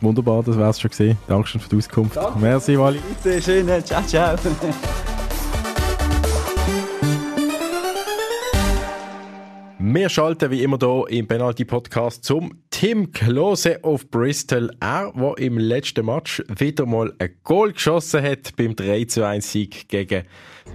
Wunderbar, 0.02 0.42
das 0.44 0.58
wär's 0.58 0.82
schon 0.82 0.90
gesehen. 0.90 1.18
Dankeschön 1.28 1.62
für 1.62 1.70
die 1.70 1.78
Auskunft. 1.78 2.16
Danke. 2.16 2.40
Merci, 2.40 2.78
Wally. 2.78 3.00
Bitte, 3.24 3.42
schön. 3.42 3.68
Ciao, 3.84 4.02
ciao. 4.04 4.36
Wir 9.84 10.10
schalten 10.10 10.52
wie 10.52 10.64
immer 10.64 10.78
hier 10.80 11.06
im 11.10 11.28
Penalty 11.28 11.66
Podcast 11.66 12.24
zum 12.24 12.62
Tim 12.70 13.12
Klose 13.12 13.84
auf 13.84 14.10
Bristol. 14.10 14.72
Er, 14.80 15.12
der 15.12 15.38
im 15.38 15.58
letzten 15.58 16.06
Match 16.06 16.42
wieder 16.48 16.86
mal 16.86 17.14
ein 17.20 17.36
Goal 17.44 17.74
geschossen 17.74 18.24
hat 18.24 18.56
beim 18.56 18.76
3 18.76 19.06
zu 19.06 19.26
1 19.26 19.52
Sieg 19.52 19.90
gegen 19.90 20.24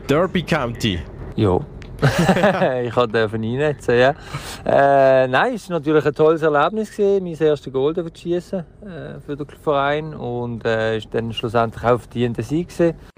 Derby 0.09 0.43
County. 0.43 1.01
Ja, 1.35 1.59
ich 2.85 2.95
durfte 2.95 3.31
einnetzen, 3.33 3.99
ja. 3.99 4.15
Äh, 4.65 5.29
nein, 5.29 5.55
es 5.55 5.69
war 5.69 5.79
natürlich 5.79 6.05
ein 6.05 6.15
tolles 6.15 6.43
Erlebnis, 6.43 6.91
gewesen, 6.91 7.25
mein 7.25 7.35
erstes 7.35 7.73
Goal 7.73 7.95
zu 7.95 8.07
schießen 8.13 8.59
äh, 8.59 9.21
für 9.25 9.37
den 9.37 9.47
Verein 9.63 10.15
und 10.15 10.65
äh, 10.65 10.99
ist 10.99 11.09
dann 11.13 11.33
schlussendlich 11.33 11.85
auch 11.85 12.01
verdienter 12.01 12.43
Sieg. 12.43 12.69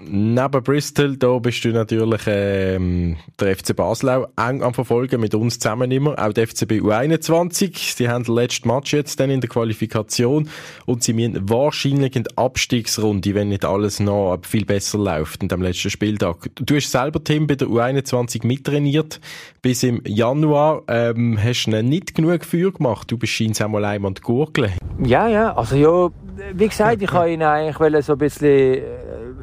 Neben 0.01 0.63
Bristol, 0.63 1.17
da 1.17 1.37
bist 1.39 1.63
du 1.63 1.69
natürlich 1.69 2.21
ähm, 2.27 3.17
der 3.39 3.55
FC 3.55 3.75
Basel 3.75 4.09
auch 4.09 4.27
eng 4.37 4.63
am 4.63 4.73
Verfolgen, 4.73 5.19
mit 5.21 5.33
uns 5.35 5.59
zusammen 5.59 5.91
immer, 5.91 6.17
auch 6.17 6.33
der 6.33 6.47
FCB 6.47 6.81
U21. 6.81 7.95
Sie 7.95 8.09
haben 8.09 8.23
den 8.23 8.35
letzten 8.35 8.67
Match 8.67 8.93
jetzt 8.93 9.19
dann 9.19 9.29
in 9.29 9.41
der 9.41 9.49
Qualifikation 9.49 10.49
und 10.85 11.03
sie 11.03 11.13
müssen 11.13 11.49
wahrscheinlich 11.49 12.15
in 12.15 12.23
der 12.23 12.37
Abstiegsrunde, 12.37 13.33
wenn 13.35 13.49
nicht 13.49 13.65
alles 13.65 13.99
noch 13.99 14.39
viel 14.43 14.65
besser 14.65 14.97
läuft 14.97 15.41
in 15.41 15.49
dem 15.49 15.61
letzten 15.61 15.89
Spieltag. 15.89 16.49
Du 16.55 16.75
hast 16.75 16.91
selber 16.91 17.23
Tim 17.23 17.47
bei 17.47 17.55
der 17.55 17.67
U21 17.67 18.45
mit 18.45 18.68
trainiert 18.69 19.19
bis 19.61 19.83
im 19.83 20.01
Januar. 20.05 20.83
Ähm, 20.87 21.37
hast 21.41 21.65
du 21.65 21.83
nicht 21.83 22.15
genug 22.15 22.39
Gefühl 22.39 22.71
gemacht? 22.71 23.11
Du 23.11 23.17
bist 23.17 23.33
scheinbar 23.33 23.65
einmal 23.65 23.85
einmal 23.85 24.13
gurgeln. 24.21 24.73
Ja, 25.03 25.27
ja. 25.27 25.55
Also 25.55 25.75
ja, 25.75 26.09
wie 26.53 26.67
gesagt, 26.67 27.01
ich 27.01 27.11
wollte 27.13 27.33
ihn 27.33 27.43
eigentlich 27.43 28.05
so 28.05 28.13
ein 28.13 28.17
bisschen, 28.17 28.47
äh, 28.47 28.81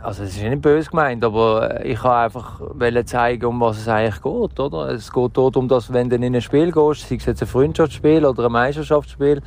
also 0.02 0.22
es 0.22 0.36
ist 0.36 0.42
nicht 0.42 0.62
böse 0.62 0.90
gemeint, 0.90 1.24
aber 1.24 1.84
ich 1.84 2.02
wollte 2.02 2.16
einfach 2.16 2.60
zeigen, 3.06 3.46
um 3.46 3.60
was 3.60 3.78
es 3.78 3.88
eigentlich 3.88 4.22
geht, 4.22 4.60
oder? 4.60 4.90
Es 4.90 5.12
geht 5.12 5.36
darum, 5.36 5.68
dass 5.68 5.92
wenn 5.92 6.08
du 6.08 6.16
in 6.16 6.34
ein 6.34 6.40
Spiel 6.40 6.72
gehst, 6.72 7.08
sei 7.08 7.16
es 7.16 7.26
jetzt 7.26 7.42
ein 7.42 7.48
Freundschaftsspiel 7.48 8.24
oder 8.24 8.46
ein 8.46 8.52
Meisterschaftsspiel 8.52 9.42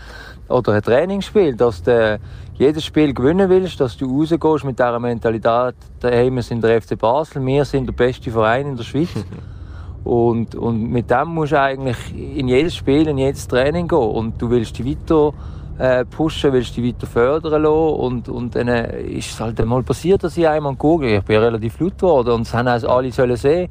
oder 0.47 0.73
ein 0.73 0.81
Trainingsspiel, 0.81 1.55
dass 1.55 1.83
du 1.83 2.19
jedes 2.55 2.83
Spiel 2.83 3.13
gewinnen 3.13 3.49
willst, 3.49 3.79
dass 3.79 3.97
du 3.97 4.05
rausgehst 4.19 4.65
mit 4.65 4.77
dieser 4.77 4.99
Mentalität, 4.99 5.75
hey, 6.01 6.29
wir 6.29 6.43
sind 6.43 6.63
der 6.63 6.81
FC 6.81 6.97
Basel, 6.97 7.45
wir 7.45 7.63
sind 7.63 7.85
der 7.85 7.93
beste 7.93 8.29
Verein 8.31 8.67
in 8.67 8.75
der 8.75 8.83
Schweiz. 8.83 9.09
Und, 10.03 10.55
und 10.55 10.89
mit 10.89 11.09
dem 11.11 11.27
musst 11.29 11.51
du 11.51 11.59
eigentlich 11.59 11.97
in 12.15 12.47
jedes 12.47 12.75
Spiel, 12.75 13.07
in 13.07 13.17
jedes 13.17 13.47
Training 13.47 13.87
gehen. 13.87 13.97
Und 13.97 14.41
du 14.41 14.49
willst 14.49 14.77
dich 14.77 14.85
weiter 14.85 15.33
äh, 15.77 16.05
pushen, 16.05 16.53
willst 16.53 16.75
dich 16.77 16.85
weiter 16.85 17.07
fördern 17.07 17.63
lassen. 17.63 17.99
Und, 17.99 18.29
und 18.29 18.55
dann 18.55 18.67
ist 18.67 19.31
es 19.31 19.39
halt 19.39 19.59
einmal 19.59 19.83
passiert, 19.83 20.23
dass 20.23 20.37
ich 20.37 20.47
einmal 20.47 20.75
google. 20.75 21.17
Ich 21.17 21.23
bin 21.23 21.37
relativ 21.37 21.79
laut 21.79 21.97
geworden 21.97 22.31
und 22.31 22.47
das 22.47 22.53
haben 22.53 22.67
also 22.67 22.89
alle 22.89 23.11
sollen 23.11 23.35
sehen. 23.35 23.69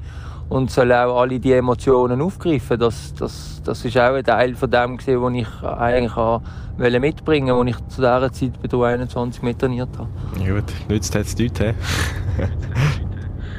und 0.48 0.70
soll 0.70 0.92
auch 0.92 1.20
alle 1.20 1.38
die 1.38 1.52
Emotionen 1.52 2.22
aufgreifen. 2.22 2.78
Das, 2.78 3.14
das, 3.14 3.60
das 3.64 3.84
ist 3.84 3.98
auch 3.98 4.14
ein 4.14 4.24
Teil 4.24 4.54
von 4.54 4.70
dem, 4.70 4.96
gewesen, 4.96 5.22
was 5.22 5.34
ich 5.34 5.46
eigentlich 5.66 7.00
mitbringen 7.00 7.54
wollte, 7.54 7.72
als 7.72 7.80
ich 7.80 7.88
zu 7.88 8.00
dieser 8.00 8.32
Zeit 8.32 8.62
bei 8.62 8.68
der 8.68 8.80
21 8.80 9.42
mit 9.42 9.58
trainiert 9.58 9.90
habe. 9.98 10.08
Gut, 10.38 10.64
nützt 10.88 11.14
hat 11.14 11.26
es 11.26 11.36
nichts, 11.36 11.60
he? 11.60 11.74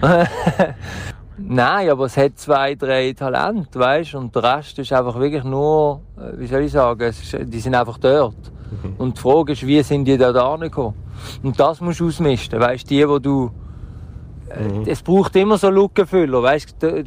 Nein, 1.48 1.90
aber 1.90 2.06
es 2.06 2.18
hat 2.18 2.38
zwei, 2.38 2.76
drei 2.76 3.14
Talente, 3.14 3.80
weißt 3.80 4.16
Und 4.16 4.36
der 4.36 4.44
Rest 4.44 4.78
ist 4.80 4.94
einfach 4.94 5.20
wirklich 5.20 5.44
nur, 5.44 6.02
äh, 6.18 6.40
wie 6.40 6.48
soll 6.48 6.62
ich 6.62 6.72
sagen, 6.72 7.02
ist, 7.02 7.38
die 7.42 7.60
sind 7.60 7.76
einfach 7.76 7.98
dort. 7.98 8.36
Mhm. 8.84 8.96
Und 8.98 9.18
die 9.18 9.22
Frage 9.22 9.54
ist, 9.54 9.66
wie 9.66 9.82
sind 9.84 10.06
die 10.06 10.18
da 10.18 10.32
gekommen? 10.58 10.96
Und 11.44 11.60
das 11.60 11.82
musst 11.82 12.00
du 12.00 12.08
ausmisten, 12.08 12.60
weißt 12.60 12.90
die, 12.90 13.08
wo 13.08 13.20
du 13.20 13.52
äh, 14.50 14.64
mhm. 14.64 14.84
Es 14.86 15.02
braucht 15.02 15.36
immer 15.36 15.58
so 15.58 15.70
Lückenfüller, 15.70 16.42
weißt 16.42 16.76
du, 16.80 17.04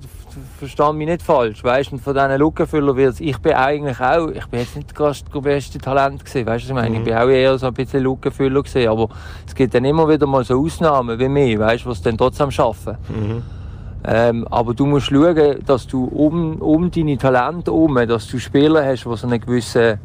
verstand 0.59 0.99
mich 0.99 1.09
nicht 1.09 1.23
falsch, 1.23 1.63
weißt 1.63 1.93
Und 1.93 2.01
von 2.01 2.15
diesen 2.15 2.39
Lückenfüller 2.39 2.97
wird 2.97 3.21
ich 3.21 3.39
bin 3.39 3.55
eigentlich 3.55 4.01
auch, 4.01 4.29
ich 4.29 4.47
bin 4.47 4.61
jetzt 4.61 4.77
nicht 4.77 4.99
das 4.99 5.25
beste 5.43 5.79
Talent 5.79 6.25
gewesen, 6.25 6.47
weißt 6.47 6.65
du, 6.65 6.69
ich 6.69 6.75
meine, 6.75 6.91
mhm. 6.91 6.97
ich 6.97 7.05
bin 7.05 7.15
auch 7.15 7.29
eher 7.29 7.59
so 7.59 7.67
ein 7.67 7.75
bisschen 7.75 8.03
Lückenfüller 8.03 8.63
gewesen, 8.63 8.89
aber 8.89 9.09
es 9.47 9.55
gibt 9.55 9.75
dann 9.75 9.85
immer 9.85 10.09
wieder 10.09 10.27
mal 10.27 10.45
so 10.45 10.61
Ausnahmen 10.61 11.19
wie 11.19 11.29
mich, 11.29 11.59
weißt 11.59 11.85
du, 11.85 11.91
was 11.91 12.03
dann 12.03 12.17
trotzdem 12.17 12.51
schaffen. 12.51 12.97
Mhm. 13.09 13.43
Ähm, 14.05 14.47
aber 14.51 14.75
du 14.75 14.87
musst 14.87 15.07
schauen, 15.07 15.59
dass 15.65 15.87
du 15.87 16.05
um, 16.05 16.57
um 16.61 16.91
deine 16.91 17.17
Talente 17.17 17.71
herum, 17.71 17.95
dass 18.07 18.27
du 18.29 18.39
Spieler 18.39 18.85
hast, 18.85 19.05
die 19.05 19.17
so 19.17 19.27
eine 19.27 19.39
gewisse, 19.39 19.81
äh, 19.81 19.99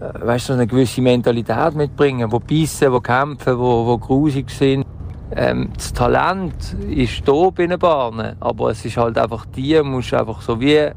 weißt, 0.00 0.46
so 0.46 0.52
eine 0.54 0.66
gewisse 0.66 1.00
Mentalität 1.02 1.74
mitbringen, 1.74 2.28
die 2.30 2.60
beißen, 2.60 2.92
die 2.92 3.00
kämpfen, 3.00 3.56
die, 3.58 3.92
die 3.92 4.00
grusig 4.00 4.50
sind. 4.50 4.86
Ähm, 5.34 5.70
das 5.74 5.92
Talent 5.92 6.76
ist 6.90 7.26
da 7.26 7.50
bei 7.50 7.66
den 7.66 7.78
Bahnen, 7.78 8.36
aber 8.40 8.70
es 8.70 8.84
ist 8.84 8.96
halt 8.96 9.16
einfach 9.16 9.46
die, 9.46 9.80
musst 9.82 10.12
einfach 10.12 10.42
so 10.42 10.60
wie, 10.60 10.90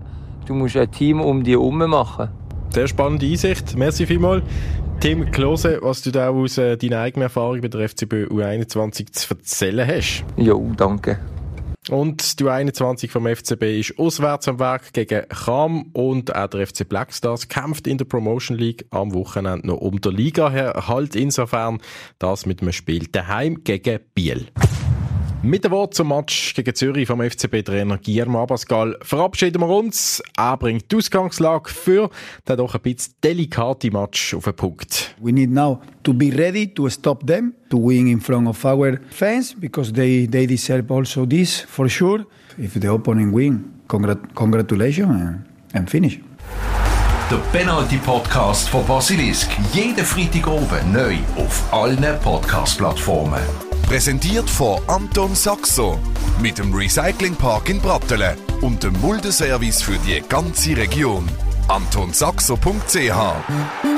du 0.47 0.55
musst 0.55 0.75
ein 0.77 0.91
Team 0.91 1.21
um 1.21 1.43
die 1.43 1.51
herum 1.51 1.77
machen. 1.77 2.29
Sehr 2.71 2.87
spannende 2.87 3.25
Einsicht. 3.27 3.77
Merci 3.77 4.05
vielmals. 4.05 4.43
Tim 4.99 5.29
Klose, 5.29 5.79
was 5.81 6.01
du 6.01 6.11
da 6.11 6.29
aus 6.29 6.57
äh, 6.57 6.75
deiner 6.77 7.01
eigenen 7.01 7.23
Erfahrung 7.23 7.61
bei 7.61 7.67
der 7.67 7.87
FCB 7.87 8.31
U21 8.31 9.11
zu 9.11 9.35
erzählen 9.35 9.87
hast. 9.87 10.25
Jo, 10.37 10.71
danke. 10.75 11.19
Und 11.89 12.39
die 12.39 12.49
21 12.49 13.11
vom 13.11 13.27
FCB 13.27 13.79
ist 13.79 13.99
auswärts 13.99 14.47
am 14.47 14.59
Werk 14.59 14.93
gegen 14.93 15.23
Cham 15.29 15.91
und 15.93 16.35
auch 16.35 16.47
der 16.47 16.65
FC 16.65 16.87
Blackstars 16.87 17.47
kämpft 17.47 17.85
in 17.85 17.99
der 17.99 18.05
Promotion 18.05 18.57
League 18.57 18.85
am 18.89 19.13
Wochenende 19.13 19.67
noch 19.67 19.77
um 19.77 20.01
der 20.01 20.11
Liga 20.11 20.49
her. 20.49 20.85
Halt 20.87 21.15
insofern 21.15 21.79
das 22.17 22.47
mit 22.47 22.61
einem 22.61 22.71
Spiel 22.71 23.07
daheim 23.07 23.63
gegen 23.63 23.99
Biel. 24.15 24.47
Mit 25.45 25.63
dem 25.63 25.73
Wort 25.73 25.93
zum 25.93 26.07
Match 26.07 26.55
gegen 26.55 26.73
Zürich 26.73 27.05
vom 27.05 27.21
FCB-Trainer 27.21 27.99
Guillermo 27.99 28.41
Abascal 28.41 28.97
verabschieden 29.03 29.61
wir 29.61 29.69
uns. 29.69 30.23
Er 30.35 30.57
bringt 30.57 30.91
die 30.91 30.95
Ausgangslage 30.95 31.69
für 31.69 32.09
den 32.47 32.57
doch 32.57 32.73
ein 32.73 32.81
bisschen 32.81 33.13
delikate 33.23 33.91
Match 33.91 34.33
auf 34.33 34.45
den 34.45 34.55
Punkt. 34.55 35.15
We 35.21 35.31
need 35.31 35.51
now 35.51 35.79
to 36.01 36.15
be 36.15 36.35
ready 36.35 36.73
to 36.73 36.89
stop 36.89 37.27
them, 37.27 37.53
to 37.69 37.77
win 37.77 38.07
in 38.07 38.19
front 38.19 38.47
of 38.47 38.65
our 38.65 38.99
fans, 39.11 39.53
because 39.53 39.93
they, 39.93 40.25
they 40.25 40.47
deserve 40.47 40.91
also 40.91 41.27
this 41.27 41.59
for 41.59 41.87
sure. 41.87 42.25
If 42.57 42.73
the 42.81 42.87
opponent 42.87 43.31
win, 43.31 43.65
congrat 43.87 44.33
congratulations 44.33 45.11
and, 45.11 45.45
and 45.73 45.87
finish. 45.87 46.19
Der 47.29 47.37
Penalty-Podcast 47.51 48.67
von 48.69 48.83
Basilisk. 48.87 49.51
Jeden 49.73 50.05
Freitag 50.05 50.47
oben 50.47 50.91
neu 50.91 51.17
auf 51.37 51.71
allen 51.71 52.19
Podcast-Plattformen. 52.23 53.64
Präsentiert 53.87 54.49
von 54.49 54.81
Anton 54.87 55.35
Saxo 55.35 55.99
mit 56.41 56.57
dem 56.57 56.73
Recyclingpark 56.73 57.69
in 57.69 57.79
Brattelen 57.79 58.35
und 58.61 58.83
dem 58.83 58.99
Muldeservice 58.99 59.83
für 59.83 59.97
die 59.99 60.23
ganze 60.27 60.75
Region. 60.75 61.29
AntonSaxo.ch 61.67 63.94